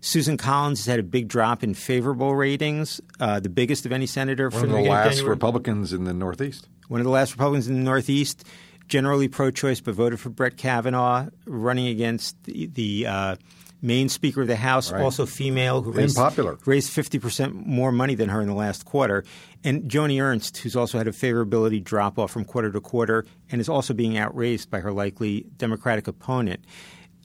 Susan 0.00 0.36
Collins 0.36 0.78
has 0.80 0.86
had 0.86 1.00
a 1.00 1.02
big 1.02 1.26
drop 1.26 1.64
in 1.64 1.74
favorable 1.74 2.36
ratings, 2.36 3.00
uh, 3.18 3.40
the 3.40 3.48
biggest 3.48 3.86
of 3.86 3.92
any 3.92 4.06
senator. 4.06 4.50
One 4.50 4.64
of 4.64 4.70
the, 4.70 4.76
the 4.76 4.82
last 4.88 5.22
Republicans 5.22 5.92
in 5.92 6.04
the 6.04 6.12
Northeast. 6.12 6.68
One 6.88 7.00
of 7.00 7.04
the 7.04 7.10
last 7.10 7.32
Republicans 7.32 7.66
in 7.66 7.74
the 7.74 7.80
Northeast 7.82 8.44
generally 8.92 9.26
pro-choice, 9.26 9.80
but 9.80 9.94
voted 9.94 10.20
for 10.20 10.28
Brett 10.28 10.58
Kavanaugh, 10.58 11.26
running 11.46 11.86
against 11.86 12.36
the, 12.44 12.66
the 12.66 13.06
uh, 13.06 13.36
Maine 13.80 14.10
Speaker 14.10 14.42
of 14.42 14.48
the 14.48 14.56
House, 14.56 14.92
right. 14.92 15.00
also 15.00 15.24
female, 15.24 15.80
who 15.80 15.92
raised, 15.92 16.18
raised 16.66 16.92
50% 16.94 17.54
more 17.54 17.90
money 17.90 18.14
than 18.14 18.28
her 18.28 18.42
in 18.42 18.48
the 18.48 18.54
last 18.54 18.84
quarter. 18.84 19.24
And 19.64 19.90
Joni 19.90 20.22
Ernst, 20.22 20.58
who's 20.58 20.76
also 20.76 20.98
had 20.98 21.08
a 21.08 21.12
favorability 21.12 21.82
drop 21.82 22.18
off 22.18 22.32
from 22.32 22.44
quarter 22.44 22.70
to 22.70 22.82
quarter 22.82 23.24
and 23.50 23.62
is 23.62 23.68
also 23.70 23.94
being 23.94 24.18
outraised 24.18 24.70
by 24.70 24.80
her 24.80 24.92
likely 24.92 25.46
Democratic 25.56 26.06
opponent. 26.06 26.62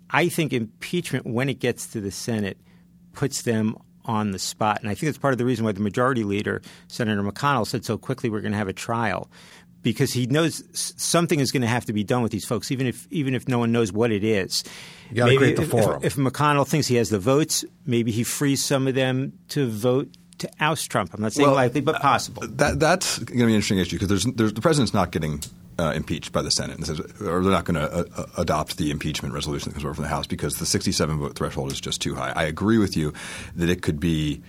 I 0.10 0.30
think 0.30 0.54
impeachment, 0.54 1.26
when 1.26 1.50
it 1.50 1.60
gets 1.60 1.88
to 1.88 2.00
the 2.00 2.12
Senate, 2.12 2.58
puts 3.12 3.42
them 3.42 3.76
on 4.06 4.32
the 4.32 4.40
spot. 4.40 4.80
And 4.80 4.90
I 4.90 4.94
think 4.94 5.10
that's 5.10 5.18
part 5.18 5.34
of 5.34 5.38
the 5.38 5.44
reason 5.44 5.66
why 5.66 5.74
the 5.74 5.82
majority 5.82 6.24
leader, 6.24 6.62
Senator 6.88 7.22
McConnell, 7.22 7.68
said 7.68 7.84
so 7.84 7.98
quickly 7.98 8.30
we're 8.30 8.40
going 8.40 8.54
to 8.54 8.58
have 8.58 8.70
a 8.70 8.74
trial 8.74 9.30
because 9.84 10.14
he 10.14 10.26
knows 10.26 10.64
something 10.74 11.40
is 11.40 11.52
going 11.52 11.62
to 11.62 11.68
have 11.68 11.86
to 11.86 11.94
be 11.94 12.04
done 12.04 12.22
with 12.22 12.32
these 12.32 12.46
folks, 12.46 12.72
even 12.72 12.88
if 12.88 13.08
even 13.12 13.34
if 13.36 13.48
no 13.48 13.60
one 13.60 13.72
knows 13.72 13.92
what 13.92 14.12
it 14.12 14.24
is. 14.24 14.64
You 15.12 15.26
to 15.26 15.38
create 15.38 15.56
the 15.56 15.64
if, 15.64 15.70
forum. 15.70 16.04
If, 16.04 16.18
if 16.18 16.24
McConnell 16.24 16.68
thinks 16.68 16.88
he 16.88 16.96
has 16.96 17.10
the 17.10 17.20
votes, 17.20 17.64
maybe 17.86 18.12
he 18.12 18.24
frees 18.24 18.64
some 18.64 18.88
of 18.88 18.96
them 18.96 19.34
to 19.50 19.68
vote 19.68 20.10
to 20.40 20.50
oust 20.60 20.90
Trump. 20.92 21.14
I'm 21.14 21.22
not 21.22 21.34
saying 21.34 21.48
well, 21.48 21.56
likely, 21.56 21.82
but 21.82 22.02
possible. 22.02 22.44
That, 22.48 22.80
that's 22.80 23.20
going 23.20 23.40
to 23.40 23.46
be 23.46 23.52
an 23.52 23.56
interesting 23.56 23.80
issue 23.80 23.96
because 23.96 24.08
there's, 24.08 24.26
there's, 24.36 24.54
the 24.54 24.62
president's 24.62 24.94
not 24.94 25.12
getting 25.12 25.42
uh, 25.80 25.94
impeached 25.96 26.32
by 26.32 26.42
the 26.42 26.52
Senate, 26.52 26.90
or 26.90 27.42
they're 27.42 27.52
not 27.52 27.66
going 27.66 27.76
to 27.76 27.92
uh, 27.92 28.04
uh, 28.16 28.26
adopt 28.38 28.78
the 28.78 28.92
impeachment 28.92 29.34
resolution 29.34 29.70
that 29.70 29.74
comes 29.74 29.86
over 29.86 29.94
from 29.94 30.04
the 30.04 30.10
House 30.10 30.28
because 30.28 30.56
the 30.56 30.66
67 30.66 31.20
vote 31.20 31.36
threshold 31.36 31.72
is 31.72 31.80
just 31.80 32.02
too 32.02 32.16
high. 32.16 32.32
I 32.36 32.44
agree 32.44 32.78
with 32.78 32.96
you 32.98 33.14
that 33.56 33.70
it 33.70 33.82
could 33.82 34.00
be 34.00 34.42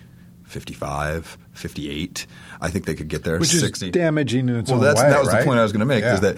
55, 0.49 1.37
58. 1.53 2.25
I 2.59 2.69
think 2.69 2.85
they 2.85 2.95
could 2.95 3.07
get 3.07 3.23
there. 3.23 3.39
Which 3.39 3.49
60. 3.49 3.87
is 3.87 3.91
damaging 3.91 4.49
in 4.49 4.57
its 4.57 4.69
well, 4.69 4.79
own 4.79 4.85
that's, 4.85 5.01
way. 5.01 5.09
That 5.09 5.19
was 5.19 5.29
right? 5.29 5.39
the 5.39 5.45
point 5.45 5.59
I 5.59 5.63
was 5.63 5.71
going 5.71 5.81
to 5.81 5.85
make. 5.85 6.03
Yeah. 6.03 6.15
Is 6.15 6.21
that 6.21 6.37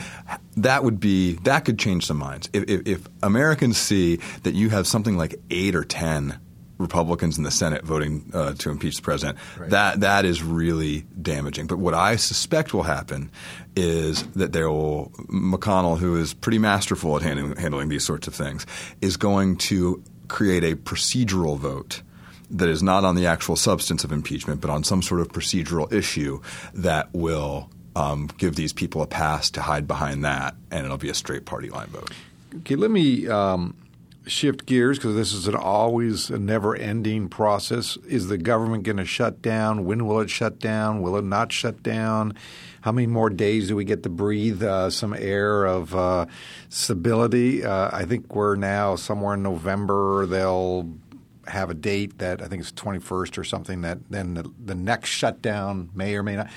that 0.57 0.83
would 0.83 0.99
be 0.99 1.33
that 1.43 1.65
could 1.65 1.79
change 1.79 2.05
some 2.05 2.17
minds 2.17 2.49
if, 2.53 2.69
if, 2.69 2.87
if 2.87 3.07
Americans 3.23 3.77
see 3.77 4.17
that 4.43 4.53
you 4.53 4.69
have 4.69 4.85
something 4.85 5.17
like 5.17 5.35
eight 5.49 5.75
or 5.75 5.85
ten 5.85 6.39
Republicans 6.77 7.37
in 7.37 7.43
the 7.43 7.51
Senate 7.51 7.85
voting 7.85 8.29
uh, 8.33 8.53
to 8.55 8.69
impeach 8.69 8.97
the 8.97 9.01
president. 9.01 9.37
Right. 9.57 9.69
That 9.69 10.01
that 10.01 10.25
is 10.25 10.43
really 10.43 11.05
damaging. 11.21 11.67
But 11.67 11.77
what 11.77 11.93
I 11.93 12.17
suspect 12.17 12.73
will 12.73 12.83
happen 12.83 13.31
is 13.75 14.23
that 14.31 14.51
there 14.51 14.69
will 14.69 15.11
McConnell, 15.29 15.97
who 15.97 16.17
is 16.17 16.33
pretty 16.33 16.57
masterful 16.57 17.15
at 17.15 17.21
handling, 17.21 17.55
handling 17.55 17.89
these 17.89 18.05
sorts 18.05 18.27
of 18.27 18.35
things, 18.35 18.65
is 18.99 19.15
going 19.15 19.57
to 19.57 20.03
create 20.27 20.63
a 20.63 20.75
procedural 20.75 21.57
vote 21.57 22.01
that 22.51 22.69
is 22.69 22.83
not 22.83 23.03
on 23.03 23.15
the 23.15 23.25
actual 23.25 23.55
substance 23.55 24.03
of 24.03 24.11
impeachment, 24.11 24.61
but 24.61 24.69
on 24.69 24.83
some 24.83 25.01
sort 25.01 25.21
of 25.21 25.29
procedural 25.29 25.91
issue 25.91 26.41
that 26.73 27.09
will 27.13 27.69
um, 27.95 28.29
give 28.37 28.55
these 28.55 28.73
people 28.73 29.01
a 29.01 29.07
pass 29.07 29.49
to 29.51 29.61
hide 29.61 29.87
behind 29.87 30.23
that, 30.25 30.55
and 30.69 30.85
it'll 30.85 30.97
be 30.97 31.09
a 31.09 31.13
straight 31.13 31.45
party 31.45 31.69
line 31.69 31.87
vote. 31.87 32.11
Okay, 32.59 32.75
let 32.75 32.91
me 32.91 33.27
um, 33.27 33.75
shift 34.27 34.65
gears 34.65 34.97
because 34.97 35.15
this 35.15 35.33
is 35.33 35.47
an 35.47 35.55
always 35.55 36.29
a 36.29 36.37
never 36.37 36.75
ending 36.75 37.29
process. 37.29 37.97
Is 38.07 38.27
the 38.27 38.37
government 38.37 38.83
going 38.83 38.97
to 38.97 39.05
shut 39.05 39.41
down? 39.41 39.85
When 39.85 40.05
will 40.05 40.19
it 40.19 40.29
shut 40.29 40.59
down? 40.59 41.01
Will 41.01 41.17
it 41.17 41.23
not 41.23 41.51
shut 41.51 41.81
down? 41.81 42.35
How 42.81 42.91
many 42.91 43.07
more 43.07 43.29
days 43.29 43.67
do 43.67 43.75
we 43.75 43.85
get 43.85 44.03
to 44.03 44.09
breathe 44.09 44.63
uh, 44.63 44.89
some 44.89 45.13
air 45.13 45.65
of 45.65 45.95
uh, 45.95 46.25
stability? 46.69 47.63
Uh, 47.63 47.89
I 47.93 48.05
think 48.05 48.33
we're 48.35 48.55
now 48.55 48.95
somewhere 48.95 49.35
in 49.35 49.43
November. 49.43 50.25
They'll 50.25 50.89
have 51.51 51.69
a 51.69 51.73
date 51.73 52.19
that 52.19 52.41
I 52.41 52.47
think 52.47 52.61
it's 52.61 52.71
21st 52.71 53.37
or 53.37 53.43
something 53.43 53.81
that 53.81 53.99
then 54.09 54.33
the, 54.33 54.51
the 54.63 54.75
next 54.75 55.09
shutdown 55.09 55.89
may 55.93 56.15
or 56.15 56.23
may 56.23 56.35
not. 56.35 56.49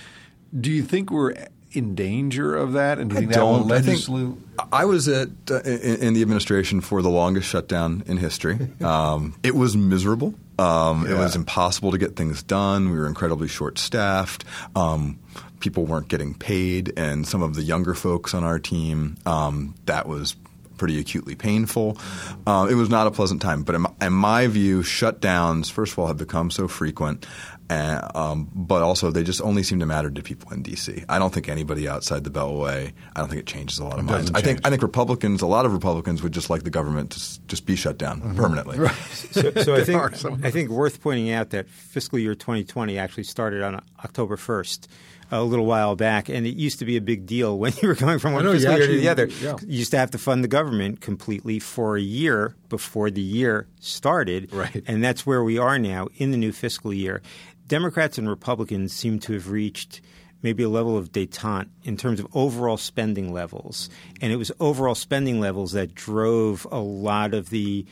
Do 0.58 0.70
you 0.70 0.82
think 0.82 1.10
we're 1.10 1.34
in 1.72 1.94
danger 1.94 2.54
of 2.56 2.72
that? 2.74 2.98
And 2.98 3.10
do 3.10 3.16
you 3.16 3.20
think 3.22 3.32
I 3.32 3.36
that 3.36 3.44
will 3.44 3.64
legislate? 3.64 4.34
I 4.72 4.84
was 4.84 5.08
at 5.08 5.28
uh, 5.50 5.60
in, 5.60 5.96
in, 6.02 6.14
the 6.14 6.22
administration 6.22 6.80
for 6.80 7.02
the 7.02 7.10
longest 7.10 7.48
shutdown 7.48 8.04
in 8.06 8.16
history. 8.16 8.58
Um, 8.84 9.34
it 9.42 9.54
was 9.54 9.76
miserable. 9.76 10.34
Um, 10.58 11.06
yeah. 11.06 11.14
It 11.14 11.18
was 11.18 11.36
impossible 11.36 11.92
to 11.92 11.98
get 11.98 12.16
things 12.16 12.42
done. 12.42 12.90
We 12.90 12.98
were 12.98 13.06
incredibly 13.06 13.48
short 13.48 13.78
staffed. 13.78 14.44
Um, 14.76 15.18
people 15.60 15.86
weren't 15.86 16.08
getting 16.08 16.34
paid, 16.34 16.92
and 16.98 17.26
some 17.26 17.42
of 17.42 17.54
the 17.54 17.62
younger 17.62 17.94
folks 17.94 18.34
on 18.34 18.44
our 18.44 18.58
team 18.58 19.16
um, 19.24 19.74
that 19.86 20.06
was 20.06 20.36
pretty 20.76 20.98
acutely 20.98 21.34
painful. 21.34 21.98
Uh, 22.46 22.66
it 22.70 22.74
was 22.74 22.88
not 22.88 23.06
a 23.06 23.10
pleasant 23.10 23.42
time. 23.42 23.62
But 23.62 23.74
in 23.74 23.82
my, 23.82 23.90
in 24.00 24.12
my, 24.12 24.46
view, 24.46 24.80
shutdowns, 24.82 25.70
first 25.70 25.92
of 25.92 25.98
all, 25.98 26.06
have 26.06 26.16
become 26.16 26.50
so 26.50 26.68
frequent. 26.68 27.26
And, 27.70 28.02
um, 28.14 28.50
but 28.54 28.82
also, 28.82 29.10
they 29.10 29.22
just 29.22 29.40
only 29.40 29.62
seem 29.62 29.80
to 29.80 29.86
matter 29.86 30.10
to 30.10 30.22
people 30.22 30.52
in 30.52 30.62
D.C. 30.62 31.02
I 31.08 31.18
don't 31.18 31.32
think 31.32 31.48
anybody 31.48 31.88
outside 31.88 32.22
the 32.22 32.30
Beltway. 32.30 32.92
I 33.16 33.20
don't 33.20 33.28
think 33.28 33.40
it 33.40 33.46
changes 33.46 33.78
a 33.78 33.84
lot 33.84 33.98
of 33.98 34.04
minds. 34.04 34.30
I 34.34 34.42
think 34.42 34.60
I 34.66 34.70
think 34.70 34.82
Republicans, 34.82 35.40
a 35.40 35.46
lot 35.46 35.64
of 35.64 35.72
Republicans, 35.72 36.22
would 36.22 36.32
just 36.32 36.50
like 36.50 36.62
the 36.64 36.70
government 36.70 37.12
to 37.12 37.46
just 37.46 37.64
be 37.64 37.74
shut 37.74 37.96
down 37.96 38.20
mm-hmm. 38.20 38.36
permanently. 38.36 38.78
Right. 38.78 38.94
so, 39.30 39.50
so 39.52 39.74
I 39.74 39.82
think 39.82 40.44
I 40.44 40.50
think 40.50 40.68
worth 40.68 41.00
pointing 41.00 41.30
out 41.30 41.50
that 41.50 41.70
fiscal 41.70 42.18
year 42.18 42.34
2020 42.34 42.98
actually 42.98 43.24
started 43.24 43.62
on 43.62 43.80
October 44.04 44.36
1st 44.36 44.86
a 45.30 45.42
little 45.42 45.66
while 45.66 45.96
back, 45.96 46.28
and 46.28 46.46
it 46.46 46.56
used 46.56 46.78
to 46.78 46.84
be 46.84 46.96
a 46.96 47.00
big 47.00 47.26
deal 47.26 47.58
when 47.64 47.72
you 47.80 47.88
were 47.88 47.94
going 47.94 48.18
from 48.18 48.32
one 48.32 48.44
know, 48.44 48.52
fiscal 48.52 48.76
year 48.76 48.86
to 48.86 48.96
the 48.96 49.08
other. 49.08 49.26
Yeah. 49.26 49.56
You 49.66 49.78
used 49.78 49.90
to 49.92 49.98
have 49.98 50.10
to 50.12 50.18
fund 50.18 50.44
the 50.44 50.48
government 50.48 51.00
completely 51.00 51.58
for 51.58 51.96
a 51.96 52.02
year 52.02 52.54
before 52.68 53.10
the 53.10 53.20
year 53.20 53.68
started, 53.80 54.52
right. 54.52 54.82
and 54.86 55.02
that's 55.02 55.26
where 55.26 55.42
we 55.42 55.58
are 55.58 55.78
now 55.78 56.08
in 56.16 56.30
the 56.30 56.36
new 56.36 56.52
fiscal 56.52 56.92
year. 56.92 57.22
Democrats 57.66 58.18
and 58.18 58.28
Republicans 58.28 58.92
seem 58.92 59.18
to 59.20 59.32
have 59.32 59.50
reached 59.50 60.02
maybe 60.42 60.62
a 60.62 60.68
level 60.68 60.96
of 60.96 61.10
detente 61.10 61.70
in 61.84 61.96
terms 61.96 62.20
of 62.20 62.26
overall 62.34 62.76
spending 62.76 63.32
levels, 63.32 63.88
and 64.20 64.32
it 64.32 64.36
was 64.36 64.52
overall 64.60 64.94
spending 64.94 65.40
levels 65.40 65.72
that 65.72 65.94
drove 65.94 66.66
a 66.70 66.78
lot 66.78 67.32
of 67.32 67.48
the 67.48 67.86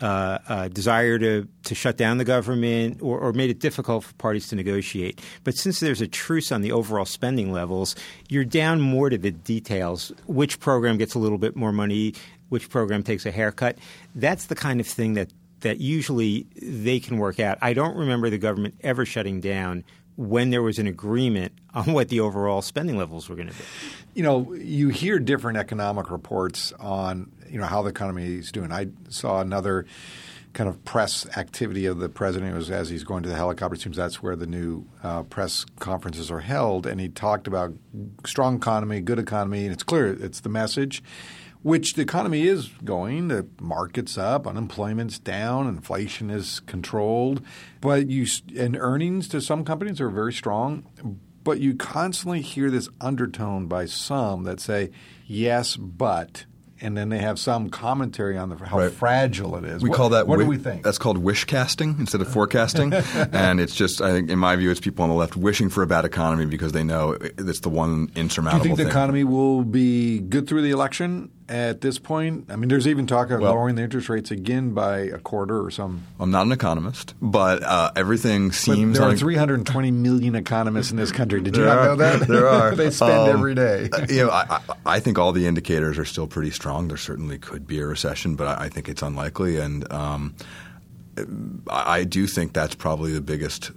uh, 0.00 0.38
uh, 0.48 0.68
desire 0.68 1.18
to, 1.18 1.46
to 1.64 1.74
shut 1.74 1.96
down 1.96 2.18
the 2.18 2.24
government 2.24 2.98
or, 3.02 3.18
or, 3.18 3.32
made 3.34 3.50
it 3.50 3.58
difficult 3.58 4.04
for 4.04 4.14
parties 4.14 4.48
to 4.48 4.56
negotiate. 4.56 5.20
But 5.44 5.56
since 5.56 5.80
there's 5.80 6.00
a 6.00 6.08
truce 6.08 6.50
on 6.50 6.62
the 6.62 6.72
overall 6.72 7.04
spending 7.04 7.52
levels, 7.52 7.94
you're 8.28 8.44
down 8.44 8.80
more 8.80 9.10
to 9.10 9.18
the 9.18 9.30
details. 9.30 10.10
Which 10.26 10.58
program 10.58 10.96
gets 10.96 11.14
a 11.14 11.18
little 11.18 11.36
bit 11.36 11.54
more 11.54 11.70
money? 11.70 12.14
Which 12.48 12.70
program 12.70 13.02
takes 13.02 13.26
a 13.26 13.30
haircut? 13.30 13.76
That's 14.14 14.46
the 14.46 14.54
kind 14.54 14.80
of 14.80 14.86
thing 14.86 15.14
that, 15.14 15.32
that 15.60 15.80
usually 15.80 16.46
they 16.62 16.98
can 16.98 17.18
work 17.18 17.38
out. 17.38 17.58
I 17.60 17.74
don't 17.74 17.96
remember 17.96 18.30
the 18.30 18.38
government 18.38 18.76
ever 18.80 19.04
shutting 19.04 19.40
down 19.40 19.84
when 20.20 20.50
there 20.50 20.60
was 20.60 20.78
an 20.78 20.86
agreement 20.86 21.50
on 21.74 21.94
what 21.94 22.10
the 22.10 22.20
overall 22.20 22.60
spending 22.60 22.98
levels 22.98 23.30
were 23.30 23.36
going 23.36 23.48
to 23.48 23.54
be. 23.54 23.64
You 24.12 24.22
know, 24.22 24.52
you 24.52 24.90
hear 24.90 25.18
different 25.18 25.56
economic 25.56 26.10
reports 26.10 26.74
on 26.78 27.32
you 27.48 27.58
know 27.58 27.64
how 27.64 27.80
the 27.80 27.88
economy 27.88 28.34
is 28.34 28.52
doing. 28.52 28.70
I 28.70 28.88
saw 29.08 29.40
another 29.40 29.86
kind 30.52 30.68
of 30.68 30.84
press 30.84 31.26
activity 31.38 31.86
of 31.86 32.00
the 32.00 32.10
president 32.10 32.54
was 32.54 32.70
as 32.70 32.90
he's 32.90 33.02
going 33.02 33.22
to 33.22 33.30
the 33.30 33.34
helicopter. 33.34 33.76
Seems 33.76 33.96
that's 33.96 34.22
where 34.22 34.36
the 34.36 34.46
new 34.46 34.84
uh, 35.02 35.22
press 35.22 35.64
conferences 35.78 36.30
are 36.30 36.40
held, 36.40 36.86
and 36.86 37.00
he 37.00 37.08
talked 37.08 37.46
about 37.46 37.72
strong 38.26 38.56
economy, 38.56 39.00
good 39.00 39.18
economy, 39.18 39.64
and 39.64 39.72
it's 39.72 39.82
clear 39.82 40.06
it's 40.22 40.40
the 40.40 40.50
message. 40.50 41.02
Which 41.62 41.92
the 41.94 42.02
economy 42.02 42.46
is 42.46 42.68
going, 42.84 43.28
the 43.28 43.46
market's 43.60 44.16
up, 44.16 44.46
unemployment's 44.46 45.18
down, 45.18 45.68
inflation 45.68 46.30
is 46.30 46.60
controlled, 46.60 47.42
but 47.82 48.08
you 48.08 48.26
and 48.58 48.76
earnings 48.76 49.28
to 49.28 49.42
some 49.42 49.64
companies 49.64 50.00
are 50.00 50.08
very 50.08 50.32
strong. 50.32 50.86
But 51.44 51.60
you 51.60 51.74
constantly 51.74 52.40
hear 52.40 52.70
this 52.70 52.88
undertone 53.00 53.66
by 53.66 53.86
some 53.86 54.44
that 54.44 54.60
say, 54.60 54.90
"Yes, 55.26 55.76
but." 55.76 56.46
and 56.80 56.96
then 56.96 57.08
they 57.08 57.18
have 57.18 57.38
some 57.38 57.68
commentary 57.68 58.36
on 58.38 58.48
the, 58.48 58.56
how 58.56 58.78
right. 58.78 58.92
fragile 58.92 59.56
it 59.56 59.64
is. 59.64 59.82
We 59.82 59.90
what, 59.90 59.96
call 59.96 60.08
that. 60.10 60.26
What 60.26 60.36
wi- 60.36 60.44
do 60.44 60.58
we 60.58 60.62
think? 60.62 60.82
That's 60.82 60.98
called 60.98 61.18
wish 61.18 61.44
casting 61.44 61.96
instead 61.98 62.20
of 62.20 62.32
forecasting, 62.32 62.92
and 63.32 63.60
it's 63.60 63.74
just 63.74 64.00
I 64.00 64.12
think 64.12 64.30
in 64.30 64.38
my 64.38 64.56
view 64.56 64.70
it's 64.70 64.80
people 64.80 65.02
on 65.02 65.10
the 65.10 65.16
left 65.16 65.36
wishing 65.36 65.68
for 65.68 65.82
a 65.82 65.86
bad 65.86 66.04
economy 66.04 66.46
because 66.46 66.72
they 66.72 66.84
know 66.84 67.16
it's 67.20 67.60
the 67.60 67.68
one 67.68 68.10
insurmountable. 68.16 68.64
Do 68.64 68.70
you 68.70 68.76
think 68.76 68.78
thing. 68.78 68.86
the 68.86 68.90
economy 68.90 69.24
will 69.24 69.62
be 69.62 70.20
good 70.20 70.48
through 70.48 70.62
the 70.62 70.70
election? 70.70 71.30
At 71.50 71.80
this 71.80 71.98
point? 71.98 72.46
I 72.48 72.56
mean, 72.56 72.68
there's 72.68 72.86
even 72.86 73.06
talk 73.06 73.30
of 73.30 73.40
well, 73.40 73.52
lowering 73.52 73.74
the 73.74 73.82
interest 73.82 74.08
rates 74.08 74.30
again 74.30 74.72
by 74.72 75.00
a 75.00 75.18
quarter 75.18 75.62
or 75.62 75.70
some. 75.70 76.04
I'm 76.18 76.30
not 76.30 76.46
an 76.46 76.52
economist, 76.52 77.14
but 77.20 77.62
uh, 77.62 77.90
everything 77.96 78.52
seems. 78.52 78.98
But 78.98 79.02
there 79.02 79.08
like, 79.08 79.16
are 79.16 79.20
320 79.20 79.90
million 79.90 80.34
economists 80.36 80.90
in 80.90 80.96
this 80.96 81.12
country. 81.12 81.40
Did 81.40 81.56
you 81.56 81.64
not 81.64 81.78
are, 81.78 81.84
know 81.84 81.96
that? 81.96 82.20
There 82.30 82.48
are. 82.48 82.74
they 82.76 82.90
spend 82.90 83.12
um, 83.12 83.28
every 83.28 83.54
day. 83.54 83.88
you 84.08 84.26
know, 84.26 84.30
I, 84.30 84.60
I, 84.86 85.00
think 85.00 85.18
all 85.18 85.32
the 85.32 85.46
indicators 85.46 85.98
are 85.98 86.04
still 86.04 86.26
pretty 86.26 86.50
strong. 86.50 86.88
There 86.88 86.96
certainly 86.96 87.38
could 87.38 87.66
be 87.66 87.80
a 87.80 87.86
recession, 87.86 88.36
but 88.36 88.46
I, 88.46 88.66
I 88.66 88.68
think 88.68 88.88
it's 88.88 89.02
unlikely. 89.02 89.58
And 89.58 89.90
um, 89.92 90.34
I 91.68 92.04
do 92.04 92.26
think 92.26 92.52
that's 92.52 92.74
probably 92.74 93.12
the 93.12 93.20
biggest 93.20 93.70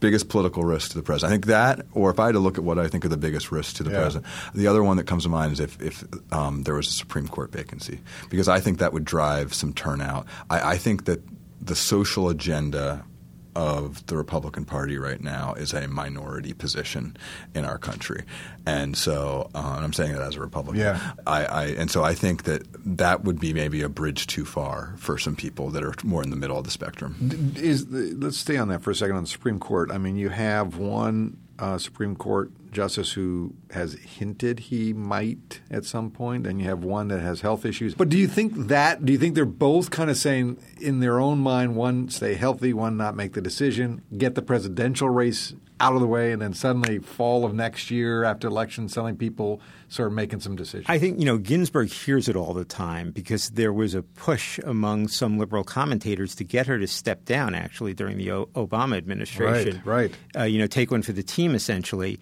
biggest 0.00 0.28
political 0.30 0.64
risk 0.64 0.90
to 0.92 0.96
the 0.96 1.02
president. 1.02 1.30
I 1.30 1.34
think 1.34 1.46
that, 1.46 1.86
or 1.92 2.10
if 2.10 2.18
I 2.18 2.26
had 2.26 2.32
to 2.32 2.38
look 2.38 2.56
at 2.56 2.64
what 2.64 2.78
I 2.78 2.88
think 2.88 3.04
are 3.04 3.08
the 3.08 3.18
biggest 3.18 3.52
risks 3.52 3.74
to 3.74 3.82
the 3.82 3.90
yeah. 3.90 4.00
president, 4.00 4.32
the 4.54 4.66
other 4.66 4.82
one 4.82 4.96
that 4.96 5.04
comes 5.04 5.24
to 5.24 5.28
mind 5.28 5.52
is 5.52 5.60
if, 5.60 5.80
if 5.80 6.04
um, 6.32 6.62
there 6.62 6.74
was 6.74 6.88
a 6.88 6.92
Supreme 6.92 7.28
Court 7.28 7.52
vacancy, 7.52 8.00
because 8.30 8.48
I 8.48 8.60
think 8.60 8.78
that 8.78 8.92
would 8.92 9.04
drive 9.04 9.52
some 9.52 9.74
turnout. 9.74 10.26
I, 10.48 10.72
I 10.72 10.78
think 10.78 11.04
that 11.04 11.22
the 11.60 11.76
social 11.76 12.30
agenda 12.30 13.04
of 13.54 14.06
the 14.06 14.16
Republican 14.16 14.64
Party 14.64 14.98
right 14.98 15.20
now 15.20 15.54
is 15.54 15.72
a 15.72 15.88
minority 15.88 16.52
position 16.52 17.16
in 17.54 17.64
our 17.64 17.78
country, 17.78 18.24
and 18.66 18.96
so 18.96 19.50
uh, 19.54 19.74
and 19.76 19.84
I'm 19.84 19.92
saying 19.92 20.12
that 20.12 20.22
as 20.22 20.36
a 20.36 20.40
Republican. 20.40 20.80
Yeah. 20.80 21.12
I, 21.26 21.44
I, 21.44 21.66
and 21.66 21.90
so 21.90 22.02
I 22.02 22.14
think 22.14 22.44
that 22.44 22.66
that 22.96 23.24
would 23.24 23.40
be 23.40 23.52
maybe 23.52 23.82
a 23.82 23.88
bridge 23.88 24.26
too 24.26 24.44
far 24.44 24.94
for 24.98 25.18
some 25.18 25.36
people 25.36 25.70
that 25.70 25.82
are 25.82 25.94
more 26.04 26.22
in 26.22 26.30
the 26.30 26.36
middle 26.36 26.58
of 26.58 26.64
the 26.64 26.70
spectrum. 26.70 27.54
Is 27.56 27.86
the, 27.86 28.14
let's 28.18 28.38
stay 28.38 28.56
on 28.56 28.68
that 28.68 28.82
for 28.82 28.90
a 28.90 28.94
second 28.94 29.16
on 29.16 29.24
the 29.24 29.28
Supreme 29.28 29.58
Court. 29.58 29.90
I 29.90 29.98
mean, 29.98 30.16
you 30.16 30.28
have 30.28 30.76
one 30.76 31.36
uh, 31.58 31.78
Supreme 31.78 32.16
Court 32.16 32.50
justice 32.70 33.12
who 33.12 33.54
has 33.70 33.94
hinted 33.94 34.58
he 34.60 34.92
might 34.92 35.60
at 35.70 35.84
some 35.84 36.10
point, 36.10 36.46
and 36.46 36.60
you 36.60 36.66
have 36.66 36.84
one 36.84 37.08
that 37.08 37.20
has 37.20 37.40
health 37.40 37.64
issues. 37.64 37.94
But 37.94 38.08
do 38.08 38.18
you 38.18 38.28
think 38.28 38.54
that? 38.68 39.04
Do 39.04 39.12
you 39.12 39.18
think 39.18 39.34
they're 39.34 39.44
both 39.44 39.90
kind 39.90 40.10
of 40.10 40.16
saying 40.16 40.58
in 40.80 41.00
their 41.00 41.18
own 41.20 41.38
mind, 41.38 41.76
one 41.76 42.08
stay 42.08 42.34
healthy, 42.34 42.72
one 42.72 42.96
not 42.96 43.14
make 43.14 43.32
the 43.32 43.40
decision, 43.40 44.02
get 44.16 44.34
the 44.34 44.42
presidential 44.42 45.08
race 45.08 45.54
out 45.80 45.94
of 45.94 46.00
the 46.00 46.06
way, 46.06 46.30
and 46.30 46.42
then 46.42 46.52
suddenly 46.52 46.98
fall 46.98 47.44
of 47.44 47.54
next 47.54 47.90
year 47.90 48.22
after 48.22 48.46
election, 48.46 48.88
suddenly 48.88 49.14
people 49.14 49.60
start 49.88 50.12
making 50.12 50.40
some 50.40 50.54
decisions? 50.54 50.86
I 50.88 50.98
think 50.98 51.18
you 51.18 51.24
know 51.24 51.38
Ginsburg 51.38 51.90
hears 51.90 52.28
it 52.28 52.36
all 52.36 52.52
the 52.52 52.64
time 52.64 53.10
because 53.10 53.50
there 53.50 53.72
was 53.72 53.94
a 53.94 54.02
push 54.02 54.58
among 54.64 55.08
some 55.08 55.38
liberal 55.38 55.64
commentators 55.64 56.34
to 56.36 56.44
get 56.44 56.66
her 56.66 56.78
to 56.78 56.86
step 56.86 57.24
down. 57.24 57.54
Actually, 57.54 57.94
during 57.94 58.18
the 58.18 58.30
o- 58.30 58.46
Obama 58.54 58.96
administration, 58.96 59.82
right? 59.84 60.10
right. 60.10 60.14
Uh, 60.36 60.44
you 60.44 60.58
know, 60.58 60.66
take 60.66 60.90
one 60.90 61.02
for 61.02 61.12
the 61.12 61.22
team 61.22 61.54
essentially 61.54 62.20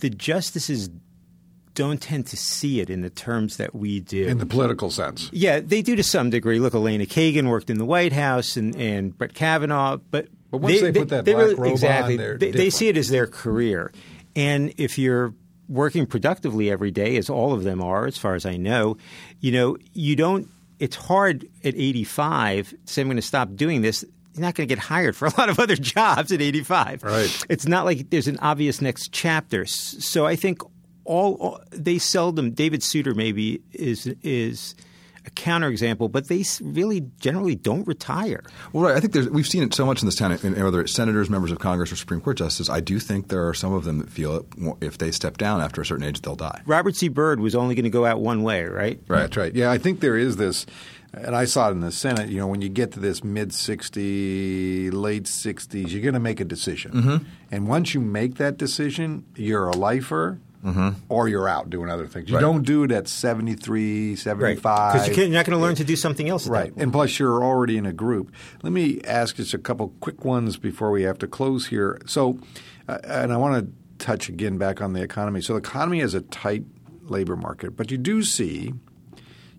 the 0.00 0.10
justices 0.10 0.90
don't 1.74 2.02
tend 2.02 2.26
to 2.26 2.36
see 2.36 2.80
it 2.80 2.90
in 2.90 3.00
the 3.00 3.10
terms 3.10 3.56
that 3.56 3.74
we 3.74 4.00
do. 4.00 4.26
In 4.26 4.38
the 4.38 4.46
political 4.46 4.90
sense. 4.90 5.30
Yeah, 5.32 5.60
they 5.60 5.82
do 5.82 5.96
to 5.96 6.02
some 6.02 6.30
degree. 6.30 6.58
Look, 6.58 6.74
Elena 6.74 7.06
Kagan 7.06 7.48
worked 7.48 7.70
in 7.70 7.78
the 7.78 7.84
White 7.84 8.12
House 8.12 8.56
and, 8.56 8.74
and 8.76 9.16
Brett 9.16 9.34
Kavanaugh, 9.34 9.98
but 10.10 10.28
but 10.50 10.58
once 10.58 10.80
they, 10.80 10.90
they 10.90 11.00
put 11.00 11.08
that 11.10 11.24
they, 11.24 11.32
black 11.32 11.46
really, 11.46 11.54
robe 11.54 11.72
exactly, 11.72 12.18
on, 12.18 12.38
they, 12.38 12.50
they 12.50 12.70
see 12.70 12.88
it 12.88 12.96
as 12.96 13.08
their 13.08 13.26
career. 13.26 13.92
And 14.34 14.74
if 14.78 14.98
you're 14.98 15.32
working 15.68 16.06
productively 16.06 16.70
every 16.70 16.90
day, 16.90 17.16
as 17.16 17.30
all 17.30 17.52
of 17.52 17.62
them 17.62 17.80
are, 17.80 18.06
as 18.06 18.18
far 18.18 18.34
as 18.34 18.44
I 18.44 18.56
know, 18.56 18.96
you 19.40 19.52
know, 19.52 19.76
you 19.92 20.16
don't. 20.16 20.48
It's 20.80 20.96
hard 20.96 21.46
at 21.62 21.74
85 21.74 22.70
to 22.70 22.76
say 22.86 23.02
I'm 23.02 23.08
going 23.08 23.16
to 23.16 23.22
stop 23.22 23.54
doing 23.54 23.82
this 23.82 24.04
not 24.40 24.54
going 24.54 24.68
to 24.68 24.74
get 24.74 24.82
hired 24.82 25.16
for 25.16 25.26
a 25.26 25.32
lot 25.38 25.48
of 25.48 25.58
other 25.58 25.76
jobs 25.76 26.32
at 26.32 26.40
85. 26.40 27.02
Right. 27.02 27.44
It's 27.48 27.66
not 27.66 27.84
like 27.84 28.10
there's 28.10 28.28
an 28.28 28.38
obvious 28.38 28.80
next 28.80 29.12
chapter. 29.12 29.66
So 29.66 30.26
I 30.26 30.36
think 30.36 30.62
all, 31.04 31.34
all 31.34 31.60
they 31.70 31.98
seldom 31.98 32.52
David 32.52 32.82
Souter 32.82 33.14
maybe 33.14 33.62
is 33.72 34.06
is 34.22 34.74
a 35.26 35.30
counterexample, 35.30 36.10
but 36.10 36.28
they 36.28 36.44
really 36.62 37.02
generally 37.20 37.54
don't 37.54 37.86
retire. 37.86 38.42
Well, 38.72 38.84
right. 38.84 38.96
I 38.96 39.00
think 39.00 39.30
we've 39.32 39.46
seen 39.46 39.62
it 39.62 39.74
so 39.74 39.84
much 39.84 40.00
in 40.02 40.06
this 40.06 40.14
town, 40.14 40.32
whether 40.32 40.80
it's 40.80 40.92
senators, 40.92 41.28
members 41.28 41.52
of 41.52 41.58
Congress, 41.58 41.92
or 41.92 41.96
Supreme 41.96 42.20
Court 42.20 42.38
justices. 42.38 42.70
I 42.70 42.80
do 42.80 42.98
think 42.98 43.28
there 43.28 43.46
are 43.46 43.54
some 43.54 43.72
of 43.72 43.84
them 43.84 43.98
that 43.98 44.10
feel 44.10 44.46
if 44.80 44.98
they 44.98 45.10
step 45.10 45.36
down 45.36 45.60
after 45.60 45.80
a 45.80 45.86
certain 45.86 46.04
age, 46.04 46.22
they'll 46.22 46.36
die. 46.36 46.62
Robert 46.64 46.96
C. 46.96 47.08
Byrd 47.08 47.40
was 47.40 47.54
only 47.54 47.74
going 47.74 47.84
to 47.84 47.90
go 47.90 48.06
out 48.06 48.20
one 48.20 48.42
way, 48.42 48.64
right? 48.64 49.00
Right. 49.08 49.20
That's 49.20 49.36
right. 49.36 49.54
Yeah, 49.54 49.70
I 49.70 49.78
think 49.78 50.00
there 50.00 50.16
is 50.16 50.36
this 50.36 50.66
and 51.12 51.34
I 51.34 51.44
saw 51.44 51.68
it 51.68 51.72
in 51.72 51.80
the 51.80 51.90
Senate. 51.90 52.28
You 52.28 52.38
know, 52.38 52.46
when 52.46 52.62
you 52.62 52.68
get 52.68 52.92
to 52.92 53.00
this 53.00 53.24
mid 53.24 53.52
60, 53.52 54.90
late 54.90 55.24
60s, 55.24 55.90
you're 55.90 56.02
going 56.02 56.14
to 56.14 56.20
make 56.20 56.40
a 56.40 56.44
decision. 56.44 56.92
Mm-hmm. 56.92 57.24
And 57.50 57.68
once 57.68 57.94
you 57.94 58.00
make 58.00 58.36
that 58.36 58.56
decision, 58.56 59.24
you're 59.34 59.68
a 59.68 59.76
lifer. 59.76 60.40
Mm-hmm. 60.64 60.90
Or 61.08 61.26
you're 61.26 61.48
out 61.48 61.70
doing 61.70 61.88
other 61.88 62.06
things. 62.06 62.28
You 62.28 62.34
right. 62.34 62.42
don't 62.42 62.64
do 62.64 62.84
it 62.84 62.92
at 62.92 63.08
73, 63.08 64.14
75. 64.14 64.92
Because 64.92 65.08
right. 65.08 65.16
you're 65.16 65.28
not 65.28 65.46
going 65.46 65.58
to 65.58 65.62
learn 65.62 65.76
to 65.76 65.84
do 65.84 65.96
something 65.96 66.28
else. 66.28 66.46
right. 66.46 66.70
And 66.76 66.92
plus, 66.92 67.18
you're 67.18 67.42
already 67.42 67.78
in 67.78 67.86
a 67.86 67.94
group. 67.94 68.30
Let 68.62 68.70
me 68.74 69.00
ask 69.04 69.36
just 69.36 69.54
a 69.54 69.58
couple 69.58 69.94
quick 70.00 70.22
ones 70.22 70.58
before 70.58 70.90
we 70.90 71.04
have 71.04 71.16
to 71.20 71.26
close 71.26 71.68
here. 71.68 71.98
So, 72.04 72.38
uh, 72.88 72.98
and 73.04 73.32
I 73.32 73.38
want 73.38 73.64
to 73.64 74.04
touch 74.04 74.28
again 74.28 74.58
back 74.58 74.82
on 74.82 74.92
the 74.92 75.00
economy. 75.00 75.40
So, 75.40 75.54
the 75.54 75.60
economy 75.60 76.00
has 76.00 76.12
a 76.12 76.20
tight 76.20 76.64
labor 77.04 77.36
market, 77.36 77.74
but 77.74 77.90
you 77.90 77.96
do 77.96 78.22
see, 78.22 78.74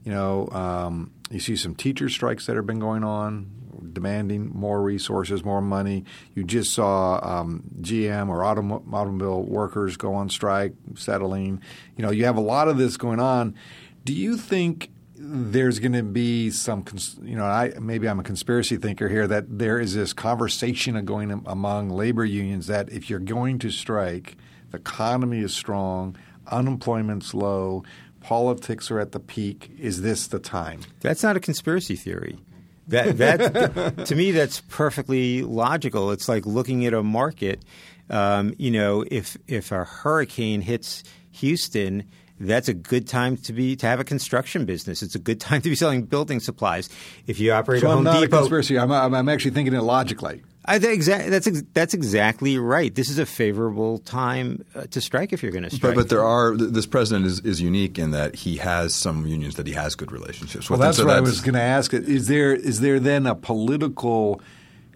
you 0.04 0.12
know, 0.12 0.50
um, 0.50 1.10
you 1.32 1.40
see 1.40 1.56
some 1.56 1.76
teacher 1.76 2.10
strikes 2.10 2.46
that 2.46 2.56
have 2.56 2.66
been 2.66 2.80
going 2.80 3.04
on, 3.04 3.50
demanding 3.94 4.52
more 4.54 4.82
resources, 4.82 5.44
more 5.44 5.62
money. 5.62 6.06
You 6.34 6.44
just 6.44 6.74
saw 6.74 7.20
um, 7.24 7.64
GM 7.82 8.30
or 8.30 8.40
autom- 8.40 8.94
automobile 8.94 9.44
workers 9.44 9.98
go 9.98 10.14
on 10.14 10.30
strike, 10.30 10.74
settling. 10.96 11.62
You 11.98 12.06
know, 12.06 12.12
you 12.12 12.26
have 12.26 12.38
a 12.38 12.42
lot 12.42 12.68
of 12.68 12.78
this 12.78 12.98
going 12.98 13.20
on. 13.20 13.56
Do 14.04 14.14
you 14.14 14.38
think 14.38 14.90
there's 15.24 15.80
going 15.80 15.94
to 15.94 16.04
be 16.04 16.50
some, 16.50 16.84
you 17.22 17.36
know, 17.36 17.46
I, 17.46 17.74
maybe 17.80 18.10
I'm 18.10 18.20
a 18.20 18.24
conspiracy 18.24 18.78
thinker 18.78 19.08
here 19.08 19.28
that 19.28 19.60
there 19.60 19.80
is 19.80 19.94
this 19.94 20.14
conversation 20.14 21.04
going 21.06 21.44
among 21.46 21.90
labor 21.90 22.26
unions 22.26 22.68
that 22.68 22.92
if 22.92 23.10
you're 23.10 23.20
going 23.20 23.60
to 23.60 23.70
strike, 23.70 24.36
the 24.72 24.78
economy 24.78 25.40
is 25.40 25.54
strong, 25.54 26.18
unemployment's 26.48 27.34
low, 27.36 27.84
politics 28.22 28.90
are 28.92 29.00
at 29.00 29.12
the 29.12 29.20
peak. 29.20 29.72
Is 29.78 30.02
this 30.02 30.28
the 30.28 30.40
time? 30.40 30.82
That's 31.02 31.24
not 31.24 31.36
a 31.36 31.40
conspiracy 31.40 31.96
theory. 31.96 32.40
That, 32.88 33.18
that 33.18 34.06
to 34.06 34.16
me, 34.16 34.32
that's 34.32 34.62
perfectly 34.62 35.44
logical. 35.44 36.12
It's 36.12 36.28
like 36.30 36.46
looking 36.46 36.86
at 36.86 36.94
a 36.94 37.04
market. 37.04 37.64
Um, 38.10 38.54
you 38.58 38.72
know, 38.72 39.06
if 39.10 39.38
if 39.48 39.72
a 39.72 39.86
hurricane 39.86 40.62
hits 40.62 41.04
Houston, 41.32 42.04
that's 42.40 42.68
a 42.68 42.74
good 42.74 43.08
time 43.08 43.38
to 43.38 43.54
be 43.54 43.76
to 43.78 43.88
have 43.88 44.00
a 44.00 44.04
construction 44.04 44.66
business. 44.66 45.02
It's 45.02 45.16
a 45.16 45.20
good 45.20 45.40
time 45.40 45.62
to 45.62 45.70
be 45.70 45.76
selling 45.76 46.04
building 46.04 46.40
supplies. 46.40 46.90
If 47.28 47.40
you 47.40 47.54
operate 47.54 47.82
so 47.82 47.88
a 47.88 47.90
Home 47.92 48.00
I'm 48.00 48.04
not 48.14 48.20
Depot, 48.20 48.38
a 48.38 48.40
conspiracy. 48.40 48.78
I'm, 48.78 48.92
I'm, 48.92 49.14
I'm 49.14 49.30
actually 49.30 49.52
thinking 49.52 49.74
it 49.74 49.82
logically. 49.82 50.42
I 50.64 50.78
think 50.78 51.02
exa- 51.02 51.30
that's 51.30 51.48
ex- 51.48 51.64
that's 51.74 51.94
exactly 51.94 52.58
right. 52.58 52.94
This 52.94 53.10
is 53.10 53.18
a 53.18 53.26
favorable 53.26 53.98
time 54.00 54.64
uh, 54.76 54.84
to 54.92 55.02
strike 55.02 55.34
if 55.34 55.42
you're 55.42 55.52
going 55.52 55.64
to 55.64 55.72
strike. 55.72 55.96
But, 55.96 56.02
but 56.02 56.10
there 56.10 56.24
are 56.24 56.56
this 56.56 56.86
president 56.86 57.26
is, 57.26 57.40
is 57.40 57.60
unique 57.60 57.98
in 57.98 58.12
that 58.12 58.36
he 58.36 58.58
has 58.58 58.94
some 58.94 59.26
unions 59.26 59.56
that 59.56 59.66
he 59.66 59.74
has 59.74 59.96
good 59.96 60.12
relationships 60.12 60.70
with. 60.70 60.80
Well, 60.80 60.88
that's 60.88 60.98
so 60.98 61.06
what 61.06 61.16
I 61.16 61.22
was 61.22 61.42
going 61.42 61.56
to 61.56 61.62
ask. 61.62 61.94
Is 61.94 62.28
there 62.28 62.54
is 62.54 62.80
there 62.80 63.00
then 63.00 63.26
a 63.26 63.34
political 63.34 64.40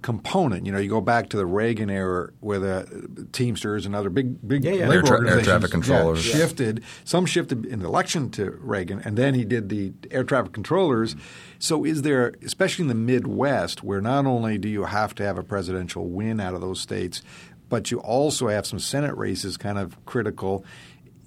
component? 0.02 0.66
You 0.66 0.72
know, 0.72 0.78
you 0.78 0.90
go 0.90 1.02
back 1.02 1.30
to 1.30 1.38
the 1.38 1.46
Reagan 1.46 1.90
era 1.90 2.32
where 2.40 2.60
the 2.60 3.28
Teamsters 3.32 3.86
and 3.86 3.96
other 3.96 4.10
big 4.10 4.48
big 4.48 4.64
Yeah, 4.64 4.72
yeah. 4.74 4.88
labor 4.88 4.94
Air 4.96 5.02
tra- 5.04 5.10
air 5.12 5.18
organizations 5.18 5.48
traffic 5.48 5.68
yeah, 5.70 5.72
controllers. 5.72 6.22
shifted. 6.24 6.84
Some 7.04 7.26
shifted 7.26 7.66
in 7.66 7.80
the 7.80 7.86
election 7.86 8.30
to 8.32 8.52
Reagan, 8.62 9.02
and 9.06 9.18
then 9.18 9.34
he 9.34 9.44
did 9.46 9.70
the 9.70 9.94
air 10.12 10.24
traffic 10.24 10.54
controllers. 10.54 11.16
So, 11.60 11.84
is 11.86 12.02
there, 12.04 12.34
especially 12.44 12.84
in 12.84 12.90
the 12.90 12.96
Midwest, 12.96 13.84
where 13.84 14.02
not 14.02 14.26
only 14.26 14.58
do 14.58 14.68
you 14.70 14.84
have 14.86 15.16
to 15.16 15.24
have 15.24 15.38
a 15.38 15.44
presidential 15.44 16.08
win 16.08 16.40
out 16.40 16.54
of 16.54 16.62
those 16.62 16.80
states, 16.80 17.22
but 17.70 17.90
you 17.92 18.00
also 18.00 18.48
have 18.48 18.66
some 18.66 18.80
Senate 18.80 19.16
races 19.18 19.58
kind 19.58 19.78
of 19.78 20.04
critical. 20.06 20.64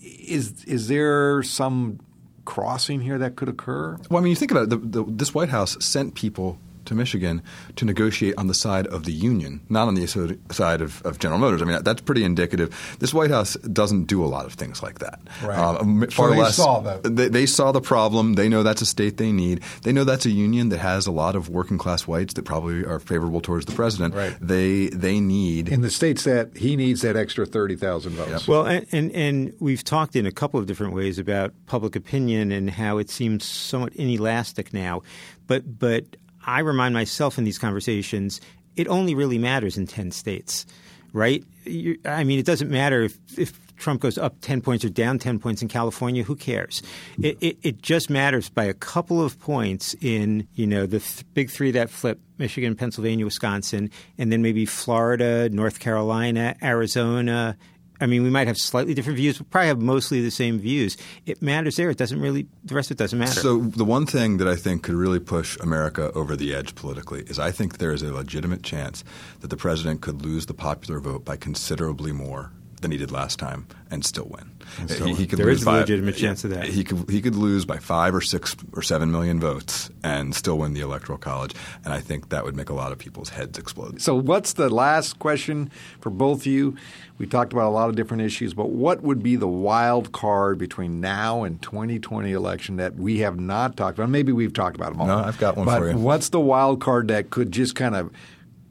Is 0.01 0.65
is 0.65 0.89
there 0.89 1.43
some 1.43 1.99
crossing 2.45 3.01
here 3.03 3.19
that 3.19 3.37
could 3.37 3.49
occur? 3.49 3.99
Well, 4.09 4.21
I 4.21 4.23
mean, 4.23 4.31
you 4.31 4.37
think 4.37 4.51
about 4.53 4.65
it. 4.65 4.71
The, 4.71 5.03
the, 5.03 5.05
this 5.11 5.35
White 5.35 5.49
House 5.51 5.77
sent 5.85 6.15
people 6.15 6.59
to 6.89 6.95
Michigan 6.95 7.43
to 7.77 7.85
negotiate 7.85 8.35
on 8.37 8.47
the 8.49 8.55
side 8.55 8.87
of 8.89 9.05
the 9.05 9.13
union, 9.13 9.61
not 9.69 9.89
on 9.89 9.95
the 9.95 10.07
side 10.51 10.81
of, 10.81 11.01
of 11.03 11.19
General 11.19 11.39
Motors. 11.41 11.63
I 11.63 11.65
mean, 11.65 11.83
that's 11.83 12.01
pretty 12.03 12.25
indicative. 12.25 12.97
This 12.99 13.15
White 13.15 13.31
House 13.31 13.55
doesn't 13.55 14.05
do 14.05 14.25
a 14.25 14.27
lot 14.27 14.45
of 14.47 14.55
things 14.55 14.83
like 14.83 14.99
that. 14.99 15.21
Right. 15.43 15.59
Um, 15.59 16.05
So 16.09 16.11
far 16.11 16.31
they 16.31 16.39
less. 16.43 16.57
saw 16.57 16.81
the- 16.81 17.09
They, 17.09 17.29
they 17.29 17.47
saw 17.47 17.73
the 17.73 17.81
problem. 17.81 18.35
They 18.35 18.49
know 18.49 18.63
that's 18.63 18.83
a 18.83 18.87
state 18.87 19.17
they 19.17 19.33
need. 19.33 19.63
They 19.83 19.93
know 19.93 20.05
that's 20.05 20.27
a 20.27 20.31
union 20.31 20.69
that 20.71 20.79
has 20.79 21.07
a 21.07 21.13
lot 21.13 21.37
of 21.37 21.49
working 21.49 21.79
class 21.79 22.07
whites 22.07 22.35
that 22.35 22.45
probably 22.45 22.85
are 22.85 22.99
favorable 22.99 23.41
towards 23.41 23.67
the 23.67 23.73
president. 23.73 24.15
Right. 24.15 24.37
They 24.41 24.89
they 24.89 25.21
need. 25.21 25.69
in 25.69 25.81
the 25.83 25.91
states 25.91 26.25
that 26.25 26.57
he 26.57 26.77
needs 26.77 27.03
that 27.03 27.17
extra 27.17 27.47
thirty 27.47 27.77
thousand 27.77 28.13
votes. 28.13 28.49
Well, 28.49 28.67
and, 28.67 28.87
and 28.93 29.13
and 29.13 29.53
we've 29.61 29.85
talked 29.85 30.17
in 30.17 30.27
a 30.27 30.33
couple 30.33 30.59
of 30.61 30.67
different 30.67 30.95
ways 30.95 31.19
about 31.19 31.53
public 31.67 31.95
opinion 31.97 32.51
and 32.53 32.71
how 32.71 32.99
it 32.99 33.11
seems 33.11 33.45
somewhat 33.45 33.95
inelastic 33.95 34.73
now, 34.73 35.03
but 35.47 35.79
but 35.79 36.05
I 36.47 36.61
remind 36.61 36.95
myself 36.95 37.39
in 37.39 37.45
these 37.45 37.59
conversations, 37.59 38.41
it 38.77 38.89
only 38.89 39.15
really 39.15 39.39
matters 39.39 39.77
in 39.77 39.87
ten 39.87 40.11
states, 40.11 40.67
right? 41.13 41.45
You, 41.65 41.99
I 42.05 42.25
mean, 42.25 42.39
it 42.39 42.47
doesn't 42.47 42.71
matter 42.71 43.03
if 43.03 43.19
if 43.39 43.59
Trump 43.79 44.01
goes 44.01 44.19
up 44.19 44.41
10 44.41 44.61
points 44.61 44.85
or 44.85 44.89
down 44.89 45.19
10 45.19 45.39
points 45.39 45.63
in 45.63 45.69
California, 45.69 46.23
who 46.23 46.37
cares? 46.37 46.83
It, 47.23 47.39
it, 47.41 47.59
it 47.63 47.83
just 47.83 48.11
matters 48.11 48.49
by 48.49 48.65
a 48.65 48.75
couple 48.75 49.23
of 49.23 49.39
points 49.39 49.95
in, 50.01 50.47
you 50.55 50.67
know, 50.67 50.87
the 50.87 50.99
th- 50.99 51.25
big 51.35 51.51
three 51.51 51.71
that 51.73 51.91
flip 51.91 52.21
Michigan, 52.39 52.75
Pennsylvania, 52.75 53.25
Wisconsin, 53.25 53.91
and 54.19 54.33
then 54.33 54.43
maybe 54.43 54.67
Florida, 54.67 55.49
North 55.49 55.81
Carolina, 55.81 56.57
Arizona. 56.63 57.57
I 58.01 58.07
mean, 58.07 58.23
we 58.23 58.31
might 58.31 58.47
have 58.47 58.57
slightly 58.57 58.95
different 58.95 59.17
views, 59.17 59.39
but 59.39 59.51
probably 59.51 59.69
have 59.69 59.81
mostly 59.81 60.21
the 60.21 60.31
same 60.31 60.59
views. 60.59 60.97
It 61.27 61.43
matters 61.43 61.77
there. 61.77 61.91
It 61.91 61.99
doesn't 61.99 62.21
really, 62.21 62.47
the 62.65 62.75
rest 62.75 62.91
of 62.91 62.97
it 62.97 62.99
doesn't 62.99 63.19
matter. 63.19 63.41
So 63.41 63.59
the 63.59 63.85
one 63.85 64.07
thing 64.07 64.39
that 64.39 64.49
I 64.49 64.57
think 64.57 64.83
could 64.85 64.95
really 64.95 65.21
push 65.21 65.59
America 65.59 66.13
over 66.13 66.37
the 66.37 66.55
edge 66.55 66.75
politically 66.75 67.23
is 67.27 67.39
I 67.39 67.51
think 67.51 67.79
there 67.79 67.93
is 67.93 68.03
a 68.03 68.13
legitimate 68.13 68.63
chance 68.63 69.03
that 69.41 69.49
the 69.49 69.57
president 69.57 70.01
could 70.01 70.23
lose 70.23 70.47
the 70.47 70.55
popular 70.55 71.01
vote 71.01 71.25
by 71.25 71.37
considerably 71.37 72.13
more 72.13 72.53
than 72.79 72.91
he 72.91 72.99
did 72.99 73.11
last 73.11 73.39
time 73.39 73.67
and 73.91 74.05
still 74.05 74.27
win. 74.29 74.51
Uh, 74.79 74.87
he, 75.07 75.15
he 75.15 75.27
could 75.27 75.39
There 75.39 75.47
lose 75.47 75.59
is 75.59 75.63
a 75.63 75.67
by, 75.67 75.79
legitimate 75.81 76.17
chance 76.17 76.45
of 76.45 76.51
that. 76.51 76.65
He 76.65 76.85
could 76.85 77.09
he 77.09 77.21
could 77.21 77.35
lose 77.35 77.65
by 77.65 77.79
five 77.79 78.15
or 78.15 78.21
six 78.21 78.55
or 78.75 78.83
seven 78.83 79.11
million 79.11 79.41
votes 79.41 79.91
and 80.05 80.35
still 80.35 80.59
win 80.59 80.75
the 80.75 80.81
electoral 80.81 81.19
college, 81.19 81.55
and 81.85 81.93
I 81.93 82.01
think 82.01 82.29
that 82.31 82.45
would 82.45 82.55
make 82.55 82.69
a 82.69 82.75
lot 82.75 82.93
of 82.93 82.99
people's 82.99 83.31
heads 83.31 83.59
explode. 83.59 84.01
So, 84.01 84.15
what's 84.15 84.55
the 84.55 84.69
last 84.69 85.19
question 85.19 85.71
for 86.01 86.11
both 86.11 86.41
of 86.41 86.47
you? 86.47 86.77
We 87.19 87.27
talked 87.27 87.53
about 87.53 87.67
a 87.67 87.71
lot 87.71 87.89
of 87.89 87.97
different 87.97 88.23
issues, 88.23 88.55
but 88.55 88.71
what 88.71 89.03
would 89.03 89.23
be 89.23 89.35
the 89.35 89.49
wild 89.49 90.13
card 90.13 90.57
between 90.59 91.01
now 91.01 91.43
and 91.43 91.61
2020 91.61 92.31
election 92.31 92.77
that 92.77 92.95
we 92.95 93.19
have 93.19 93.41
not 93.41 93.77
talked 93.77 93.99
about? 93.99 94.09
Maybe 94.11 94.31
we've 94.31 94.53
talked 94.53 94.77
about 94.77 94.93
them 94.93 95.01
all. 95.01 95.09
No, 95.09 95.19
I've 95.19 95.39
got 95.39 95.57
one 95.57 95.67
but 95.67 95.79
for 95.79 95.91
you. 95.91 95.97
What's 95.97 96.29
the 96.29 96.39
wild 96.41 96.81
card 96.81 97.09
that 97.09 97.31
could 97.31 97.51
just 97.51 97.75
kind 97.75 97.97
of 97.97 98.13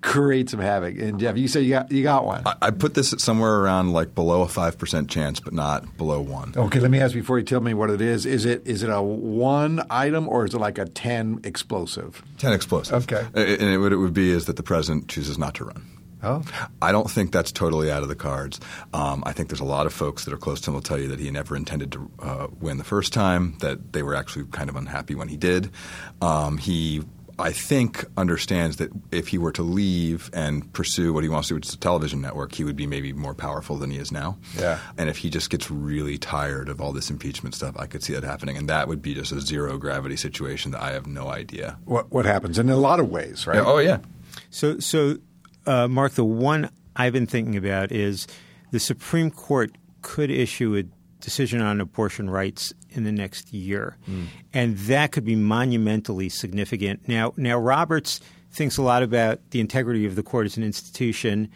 create 0.01 0.49
some 0.49 0.59
havoc? 0.59 0.97
And 0.99 1.19
Geoff, 1.19 1.37
you 1.37 1.47
say 1.47 1.61
you 1.61 1.71
got 1.71 1.91
you 1.91 2.03
got 2.03 2.25
one. 2.25 2.43
I, 2.45 2.55
I 2.63 2.71
put 2.71 2.93
this 2.93 3.13
at 3.13 3.19
somewhere 3.19 3.59
around 3.59 3.93
like 3.93 4.15
below 4.15 4.41
a 4.41 4.47
five 4.47 4.77
percent 4.77 5.09
chance, 5.09 5.39
but 5.39 5.53
not 5.53 5.97
below 5.97 6.21
one. 6.21 6.53
Okay, 6.55 6.79
let 6.79 6.91
me 6.91 6.99
ask 6.99 7.13
before 7.13 7.39
you 7.39 7.45
tell 7.45 7.61
me 7.61 7.73
what 7.73 7.89
it 7.89 8.01
is. 8.01 8.25
Is 8.25 8.45
it 8.45 8.65
is 8.67 8.83
it 8.83 8.89
a 8.89 9.01
one 9.01 9.81
item 9.89 10.27
or 10.27 10.45
is 10.45 10.53
it 10.53 10.59
like 10.59 10.77
a 10.77 10.85
ten 10.85 11.41
explosive? 11.43 12.23
Ten 12.37 12.53
explosive. 12.53 13.03
Okay. 13.03 13.25
And 13.33 13.73
it, 13.73 13.77
what 13.79 13.91
it 13.91 13.97
would 13.97 14.13
be 14.13 14.29
is 14.29 14.45
that 14.45 14.55
the 14.55 14.63
president 14.63 15.07
chooses 15.07 15.37
not 15.37 15.55
to 15.55 15.65
run. 15.65 15.85
Oh, 16.23 16.43
I 16.81 16.91
don't 16.91 17.09
think 17.09 17.31
that's 17.31 17.51
totally 17.51 17.91
out 17.91 18.01
of 18.01 18.09
the 18.09 18.15
cards. 18.15 18.59
Um, 18.91 19.21
I 19.27 19.33
think 19.33 19.49
there's 19.49 19.59
a 19.59 19.65
lot 19.65 19.85
of 19.85 19.93
folks 19.93 20.25
that 20.25 20.33
are 20.33 20.37
close 20.37 20.59
to 20.61 20.71
him 20.71 20.73
will 20.73 20.81
tell 20.81 20.99
you 20.99 21.09
that 21.09 21.19
he 21.19 21.29
never 21.29 21.55
intended 21.55 21.91
to 21.91 22.11
uh, 22.17 22.47
win 22.59 22.77
the 22.79 22.83
first 22.83 23.13
time, 23.13 23.55
that 23.59 23.93
they 23.93 24.01
were 24.01 24.15
actually 24.15 24.45
kind 24.45 24.67
of 24.67 24.75
unhappy 24.75 25.13
when 25.13 25.27
he 25.27 25.37
did. 25.37 25.69
Um, 26.19 26.57
he, 26.57 27.03
I 27.39 27.51
think, 27.51 28.05
understands 28.17 28.77
that 28.77 28.89
if 29.11 29.27
he 29.27 29.37
were 29.37 29.51
to 29.51 29.61
leave 29.61 30.29
and 30.33 30.71
pursue 30.73 31.13
what 31.13 31.23
he 31.23 31.29
wants 31.29 31.49
to 31.49 31.51
do, 31.51 31.55
which 31.55 31.67
is 31.67 31.75
a 31.75 31.77
television 31.77 32.19
network, 32.19 32.53
he 32.53 32.63
would 32.63 32.75
be 32.75 32.87
maybe 32.87 33.13
more 33.13 33.35
powerful 33.35 33.77
than 33.77 33.91
he 33.91 33.97
is 33.97 34.11
now. 34.11 34.37
Yeah. 34.59 34.79
And 34.97 35.07
if 35.09 35.17
he 35.17 35.29
just 35.29 35.49
gets 35.49 35.69
really 35.69 36.17
tired 36.17 36.67
of 36.67 36.81
all 36.81 36.93
this 36.93 37.09
impeachment 37.11 37.53
stuff, 37.53 37.75
I 37.77 37.85
could 37.85 38.03
see 38.03 38.13
that 38.13 38.23
happening. 38.23 38.57
And 38.57 38.67
that 38.69 38.87
would 38.87 39.01
be 39.01 39.13
just 39.13 39.31
a 39.31 39.39
zero 39.39 39.77
gravity 39.77 40.15
situation 40.15 40.71
that 40.71 40.81
I 40.81 40.93
have 40.93 41.05
no 41.05 41.27
idea. 41.27 41.77
what 41.85 42.11
what 42.11 42.25
happens 42.25 42.57
in 42.57 42.69
a 42.69 42.77
lot 42.77 42.99
of 42.99 43.09
ways, 43.09 43.45
right? 43.45 43.59
Oh, 43.59 43.77
yeah. 43.77 43.99
So, 44.49 44.79
so 44.79 45.17
uh, 45.65 45.87
Mark, 45.87 46.13
the 46.13 46.25
one 46.25 46.69
I've 46.95 47.13
been 47.13 47.27
thinking 47.27 47.55
about 47.55 47.91
is 47.91 48.25
the 48.71 48.79
Supreme 48.79 49.29
Court 49.29 49.71
could 50.01 50.31
issue 50.31 50.75
a 50.75 50.83
decision 51.27 51.59
on 51.59 51.81
abortion 51.81 52.29
rights 52.29 52.73
in 52.91 53.03
the 53.03 53.11
next 53.11 53.53
year, 53.53 53.97
hmm. 54.05 54.23
and 54.53 54.77
that 54.77 55.11
could 55.11 55.25
be 55.25 55.35
monumentally 55.35 56.29
significant. 56.29 57.05
Now, 57.05 57.33
now 57.35 57.59
Roberts 57.59 58.21
thinks 58.49 58.77
a 58.77 58.81
lot 58.81 59.03
about 59.03 59.41
the 59.51 59.59
integrity 59.59 60.05
of 60.05 60.15
the 60.15 60.23
court 60.23 60.45
as 60.45 60.55
an 60.55 60.63
institution. 60.63 61.49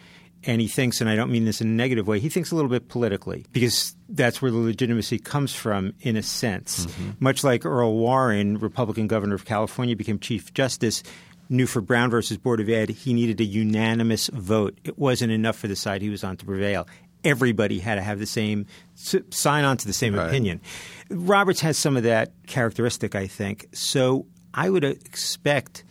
And 0.44 0.60
he 0.60 0.66
thinks, 0.66 1.00
and 1.00 1.08
I 1.08 1.14
don't 1.14 1.30
mean 1.30 1.44
this 1.44 1.60
in 1.60 1.68
a 1.68 1.70
negative 1.70 2.08
way, 2.08 2.18
he 2.18 2.28
thinks 2.28 2.50
a 2.50 2.56
little 2.56 2.68
bit 2.68 2.88
politically 2.88 3.46
because 3.52 3.94
that's 4.08 4.42
where 4.42 4.50
the 4.50 4.58
legitimacy 4.58 5.20
comes 5.20 5.54
from, 5.54 5.94
in 6.00 6.16
a 6.16 6.22
sense. 6.22 6.86
Mm-hmm. 6.86 7.10
Much 7.20 7.44
like 7.44 7.64
Earl 7.64 7.94
Warren, 7.94 8.58
Republican 8.58 9.06
governor 9.06 9.36
of 9.36 9.44
California, 9.44 9.94
became 9.94 10.18
Chief 10.18 10.52
Justice, 10.52 11.04
knew 11.48 11.66
for 11.66 11.80
Brown 11.80 12.10
versus 12.10 12.38
Board 12.38 12.60
of 12.60 12.68
Ed, 12.68 12.88
he 12.88 13.14
needed 13.14 13.40
a 13.40 13.44
unanimous 13.44 14.28
vote. 14.28 14.76
It 14.84 14.98
wasn't 14.98 15.32
enough 15.32 15.56
for 15.56 15.68
the 15.68 15.76
side 15.76 16.02
he 16.02 16.10
was 16.10 16.24
on 16.24 16.36
to 16.38 16.44
prevail. 16.44 16.88
Everybody 17.24 17.78
had 17.78 17.96
to 17.96 18.02
have 18.02 18.18
the 18.18 18.26
same 18.26 18.66
sign 18.94 19.64
on 19.64 19.76
to 19.78 19.86
the 19.86 19.92
same 19.92 20.14
Right. 20.14 20.26
opinion. 20.28 20.60
Roberts 21.10 21.60
has 21.60 21.78
some 21.78 21.96
of 21.96 22.02
that 22.02 22.32
characteristic, 22.46 23.14
I 23.14 23.26
think. 23.26 23.66
So 23.72 24.26
I 24.54 24.70
would 24.70 24.84
expect 24.84 25.84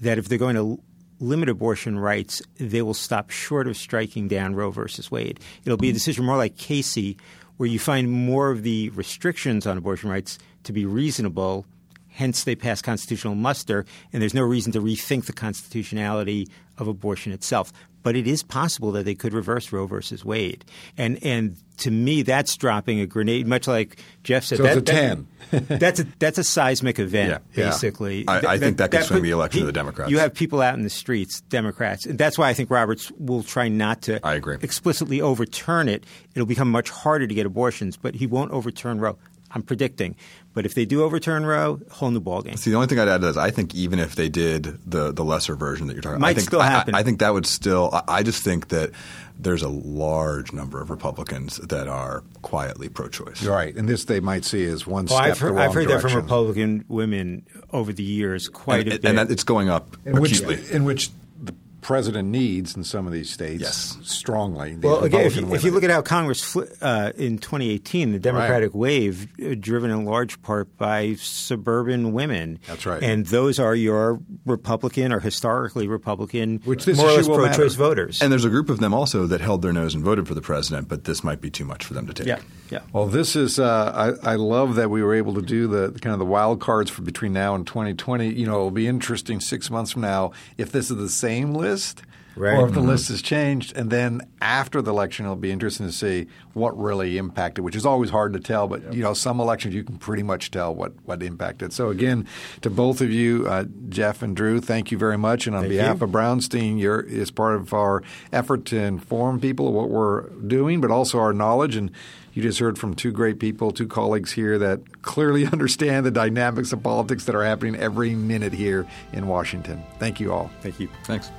that 0.00 0.18
if 0.18 0.28
they're 0.28 0.38
going 0.38 0.56
to 0.56 0.80
limit 1.20 1.48
abortion 1.48 1.98
rights, 1.98 2.40
they 2.58 2.80
will 2.82 2.94
stop 2.94 3.30
short 3.30 3.66
of 3.66 3.76
striking 3.76 4.28
down 4.28 4.54
Roe 4.54 4.70
versus 4.70 5.10
Wade. 5.10 5.40
It'll 5.64 5.76
be 5.76 5.90
a 5.90 5.92
decision 5.92 6.24
more 6.24 6.36
like 6.36 6.56
Casey, 6.56 7.16
where 7.56 7.68
you 7.68 7.80
find 7.80 8.08
more 8.10 8.50
of 8.52 8.62
the 8.62 8.90
restrictions 8.90 9.66
on 9.66 9.76
abortion 9.76 10.10
rights 10.10 10.38
to 10.62 10.72
be 10.72 10.86
reasonable. 10.86 11.66
Hence, 12.10 12.44
they 12.44 12.56
pass 12.56 12.82
constitutional 12.82 13.34
muster, 13.34 13.84
and 14.12 14.20
there's 14.20 14.34
no 14.34 14.42
reason 14.42 14.72
to 14.72 14.80
rethink 14.80 15.26
the 15.26 15.32
constitutionality 15.32 16.48
of 16.78 16.88
abortion 16.88 17.32
itself. 17.32 17.72
But 18.04 18.16
it 18.16 18.26
is 18.26 18.42
possible 18.42 18.92
that 18.92 19.04
they 19.04 19.14
could 19.16 19.34
reverse 19.34 19.70
Roe 19.72 19.86
versus 19.86 20.24
Wade, 20.24 20.64
and 20.96 21.22
and 21.22 21.56
to 21.78 21.90
me, 21.90 22.22
that's 22.22 22.56
dropping 22.56 23.00
a 23.00 23.06
grenade, 23.06 23.46
much 23.46 23.66
like 23.68 23.98
Geoff 24.24 24.44
said. 24.44 24.58
So 24.58 24.64
it's 24.64 24.76
a 24.76 24.80
that- 24.80 24.86
10. 24.86 25.26
that's 25.78 26.00
a 26.00 26.04
that's 26.18 26.38
a 26.38 26.44
seismic 26.44 26.98
event, 27.00 27.30
Yeah. 27.54 27.62
Yeah. 27.64 27.70
basically. 27.70 28.24
I- 28.28 28.54
I 28.54 28.58
think 28.58 28.78
that 28.78 28.90
could 28.92 29.02
swing 29.04 29.22
the 29.24 29.30
election 29.30 29.60
to 29.60 29.64
pe- 29.64 29.66
the 29.66 29.72
Democrats. 29.72 30.10
You 30.10 30.18
have 30.20 30.32
people 30.32 30.62
out 30.62 30.74
in 30.74 30.84
the 30.84 30.90
streets, 30.90 31.40
Democrats, 31.42 32.06
and 32.06 32.18
that's 32.18 32.38
why 32.38 32.48
I 32.48 32.54
think 32.54 32.70
Roberts 32.70 33.10
will 33.18 33.42
try 33.42 33.68
not 33.68 34.02
to 34.02 34.24
I 34.26 34.34
agree. 34.36 34.56
explicitly 34.62 35.20
overturn 35.20 35.88
it. 35.88 36.04
It'll 36.34 36.46
become 36.46 36.70
much 36.70 36.90
harder 36.90 37.26
to 37.26 37.34
get 37.34 37.46
abortions, 37.46 37.96
but 37.96 38.14
he 38.14 38.26
won't 38.26 38.52
overturn 38.52 39.00
Roe. 39.00 39.18
I'm 39.50 39.62
predicting. 39.62 40.14
But 40.54 40.66
if 40.66 40.74
they 40.74 40.84
do 40.84 41.02
overturn 41.02 41.46
Roe, 41.46 41.80
whole 41.90 42.10
new 42.10 42.20
ballgame. 42.20 42.58
See, 42.58 42.70
the 42.70 42.76
only 42.76 42.88
thing 42.88 42.98
I'd 42.98 43.08
add 43.08 43.20
to 43.22 43.28
is 43.28 43.36
I 43.36 43.50
think 43.50 43.74
even 43.74 43.98
if 43.98 44.14
they 44.16 44.28
did 44.28 44.78
the 44.90 45.12
the 45.12 45.24
lesser 45.24 45.54
version 45.54 45.86
that 45.86 45.94
you're 45.94 46.02
talking, 46.02 46.20
Might 46.20 46.30
I 46.30 46.34
think, 46.34 46.48
still 46.48 46.60
I- 46.60 46.66
I- 46.66 46.70
happen. 46.70 46.94
I, 46.94 47.02
think 47.02 47.20
that 47.20 47.32
would 47.32 47.46
still. 47.46 47.90
I, 47.92 48.02
I 48.08 48.22
just 48.22 48.42
think 48.42 48.68
that 48.68 48.90
there's 49.38 49.62
a 49.62 49.68
large 49.68 50.52
number 50.52 50.80
of 50.82 50.90
Republicans 50.90 51.58
that 51.58 51.86
are 51.86 52.24
quietly 52.42 52.88
pro-choice. 52.88 53.40
You're 53.40 53.54
right, 53.54 53.74
and 53.76 53.88
this 53.88 54.04
they 54.04 54.18
might 54.20 54.44
see 54.44 54.64
as 54.64 54.84
one 54.86 55.06
Well, 55.06 55.18
step 55.18 55.30
I've 55.30 55.38
heard, 55.38 55.48
the 55.50 55.54
wrong 55.54 55.68
I've 55.68 55.74
heard 55.74 55.88
that 55.88 56.00
from. 56.02 56.14
Republican 56.14 56.84
women 56.88 57.46
over 57.72 57.92
the 57.92 58.02
years 58.02 58.48
quite 58.48 58.80
and, 58.80 58.88
a 58.88 58.90
bit. 58.98 59.04
and 59.04 59.18
that 59.18 59.30
it's 59.30 59.44
going 59.44 59.68
up 59.68 59.96
in 60.04 60.20
which, 60.20 60.40
in 60.42 60.84
which 60.84 61.10
the 61.40 61.54
president 61.80 62.28
needs 62.28 62.76
in 62.76 62.82
some 62.84 63.06
of 63.06 63.12
these 63.12 63.30
states 63.30 63.62
Yes. 63.62 63.96
strongly. 64.02 64.74
these 64.74 64.82
Well, 64.82 65.04
again, 65.04 65.26
if 65.26 65.36
you, 65.36 65.54
if 65.54 65.62
you 65.64 65.70
look 65.70 65.84
at 65.84 65.90
how 65.90 66.02
Congress 66.02 66.42
fl- 66.42 66.62
uh, 66.80 67.12
in 67.16 67.38
2018, 67.38 68.12
the 68.12 68.18
Democratic 68.18 68.74
wave, 68.74 69.28
uh, 69.40 69.54
driven 69.58 69.90
in 69.90 70.04
large 70.04 70.42
part 70.42 70.76
by 70.76 71.14
suburban 71.14 72.12
women. 72.12 72.58
That's 72.66 72.84
right. 72.84 73.02
And 73.02 73.26
those 73.26 73.58
are 73.58 73.74
your 73.74 74.20
Republican 74.44 75.12
or 75.12 75.20
historically 75.20 75.86
Republican, 75.88 76.60
Which 76.64 76.84
this 76.84 76.98
more 76.98 77.08
or 77.08 77.12
less 77.12 77.26
pro-choice 77.26 77.56
matter. 77.58 77.68
voters. 77.70 78.20
And 78.22 78.32
there's 78.32 78.44
a 78.44 78.50
group 78.50 78.68
of 78.70 78.80
them 78.80 78.92
also 78.92 79.26
that 79.26 79.40
held 79.40 79.62
their 79.62 79.72
nose 79.72 79.94
and 79.94 80.04
voted 80.04 80.26
for 80.26 80.34
the 80.34 80.42
president, 80.42 80.88
but 80.88 81.04
this 81.04 81.22
might 81.22 81.40
be 81.40 81.50
too 81.50 81.64
much 81.64 81.84
for 81.84 81.94
them 81.94 82.06
to 82.06 82.12
take. 82.12 82.26
yeah, 82.26 82.40
yeah. 82.70 82.80
Well, 82.92 83.06
this 83.06 83.34
is. 83.36 83.58
Uh, 83.58 84.16
I, 84.24 84.32
I 84.32 84.34
love 84.36 84.74
that 84.76 84.90
we 84.90 85.02
were 85.02 85.14
able 85.14 85.34
to 85.34 85.42
do 85.42 85.66
the 85.66 85.98
kind 86.00 86.12
of 86.12 86.18
the 86.18 86.24
wild 86.26 86.60
cards 86.60 86.90
for 86.90 87.02
between 87.02 87.32
now 87.32 87.54
and 87.54 87.66
2020. 87.66 88.28
You 88.32 88.46
know, 88.46 88.54
it'll 88.54 88.70
be 88.70 88.86
interesting 88.88 89.40
six 89.40 89.70
months 89.70 89.92
from 89.92 90.02
now 90.02 90.32
if 90.56 90.70
this 90.72 90.90
is 90.90 90.96
the 90.96 91.08
same 91.08 91.54
list. 91.54 92.02
Right. 92.36 92.56
Or 92.56 92.68
if 92.68 92.74
the 92.74 92.80
Mhm. 92.80 92.86
list 92.86 93.08
has 93.08 93.20
changed, 93.20 93.76
and 93.76 93.90
then 93.90 94.20
after 94.40 94.80
the 94.80 94.92
election, 94.92 95.24
it'll 95.26 95.34
be 95.34 95.50
interesting 95.50 95.86
to 95.86 95.92
see 95.92 96.28
what 96.52 96.80
really 96.80 97.18
impacted, 97.18 97.64
which 97.64 97.74
is 97.74 97.84
always 97.84 98.10
hard 98.10 98.32
to 98.34 98.38
tell. 98.38 98.68
But 98.68 98.94
you 98.94 99.02
know, 99.02 99.12
some 99.12 99.40
elections 99.40 99.74
you 99.74 99.82
can 99.82 99.96
pretty 99.96 100.22
much 100.22 100.52
tell 100.52 100.72
what 100.72 100.92
what 101.04 101.20
impacted. 101.20 101.72
So 101.72 101.88
again, 101.88 102.28
to 102.60 102.70
both 102.70 103.00
of 103.00 103.10
you, 103.10 103.44
uh, 103.48 103.64
Geoff 103.88 104.22
and 104.22 104.36
Drew, 104.36 104.60
thank 104.60 104.92
you 104.92 104.98
very 104.98 105.18
much. 105.18 105.48
And 105.48 105.56
on 105.56 105.62
Thank 105.62 105.72
behalf 105.72 105.98
you. 105.98 106.04
of 106.04 106.10
Brownstein, 106.12 106.78
you're 106.78 107.00
is 107.00 107.32
part 107.32 107.56
of 107.56 107.72
our 107.74 108.04
effort 108.32 108.64
to 108.66 108.78
inform 108.78 109.40
people 109.40 109.66
of 109.66 109.74
what 109.74 109.90
we're 109.90 110.28
doing, 110.46 110.80
but 110.80 110.92
also 110.92 111.18
our 111.18 111.32
knowledge. 111.32 111.74
And 111.74 111.90
you 112.38 112.42
just 112.42 112.60
heard 112.60 112.78
from 112.78 112.94
two 112.94 113.10
great 113.10 113.40
people, 113.40 113.72
two 113.72 113.88
colleagues 113.88 114.30
here 114.30 114.58
that 114.58 115.02
clearly 115.02 115.44
understand 115.52 116.06
the 116.06 116.10
dynamics 116.12 116.72
of 116.72 116.80
politics 116.84 117.24
that 117.24 117.34
are 117.34 117.44
happening 117.44 117.74
every 117.74 118.14
minute 118.14 118.52
here 118.52 118.86
in 119.12 119.26
Washington. 119.26 119.82
Thank 119.98 120.20
you 120.20 120.32
all. 120.32 120.48
Thank 120.60 120.78
you. 120.78 120.88
Thanks. 121.02 121.32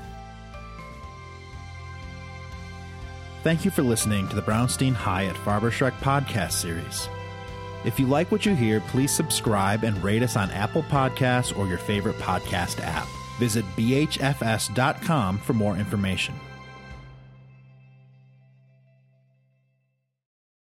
Thank 3.43 3.63
you 3.63 3.71
for 3.71 3.81
listening 3.81 4.27
to 4.27 4.35
the 4.35 4.41
Brownstein 4.41 4.91
Hyatt 4.91 5.37
Farber 5.37 5.71
Schreck 5.71 5.97
podcast 5.99 6.51
series. 6.51 7.07
If 7.85 7.97
you 7.97 8.05
like 8.05 8.29
what 8.29 8.45
you 8.45 8.53
hear, 8.53 8.81
please 8.81 9.15
subscribe 9.15 9.85
and 9.85 10.03
rate 10.03 10.21
us 10.21 10.35
on 10.35 10.51
Apple 10.51 10.83
Podcasts 10.83 11.57
or 11.57 11.65
your 11.65 11.77
favorite 11.77 12.17
podcast 12.17 12.81
app. 12.83 13.07
Visit 13.37 13.63
bhfs.com 13.77 15.37
for 15.37 15.53
more 15.53 15.77
information. 15.77 16.35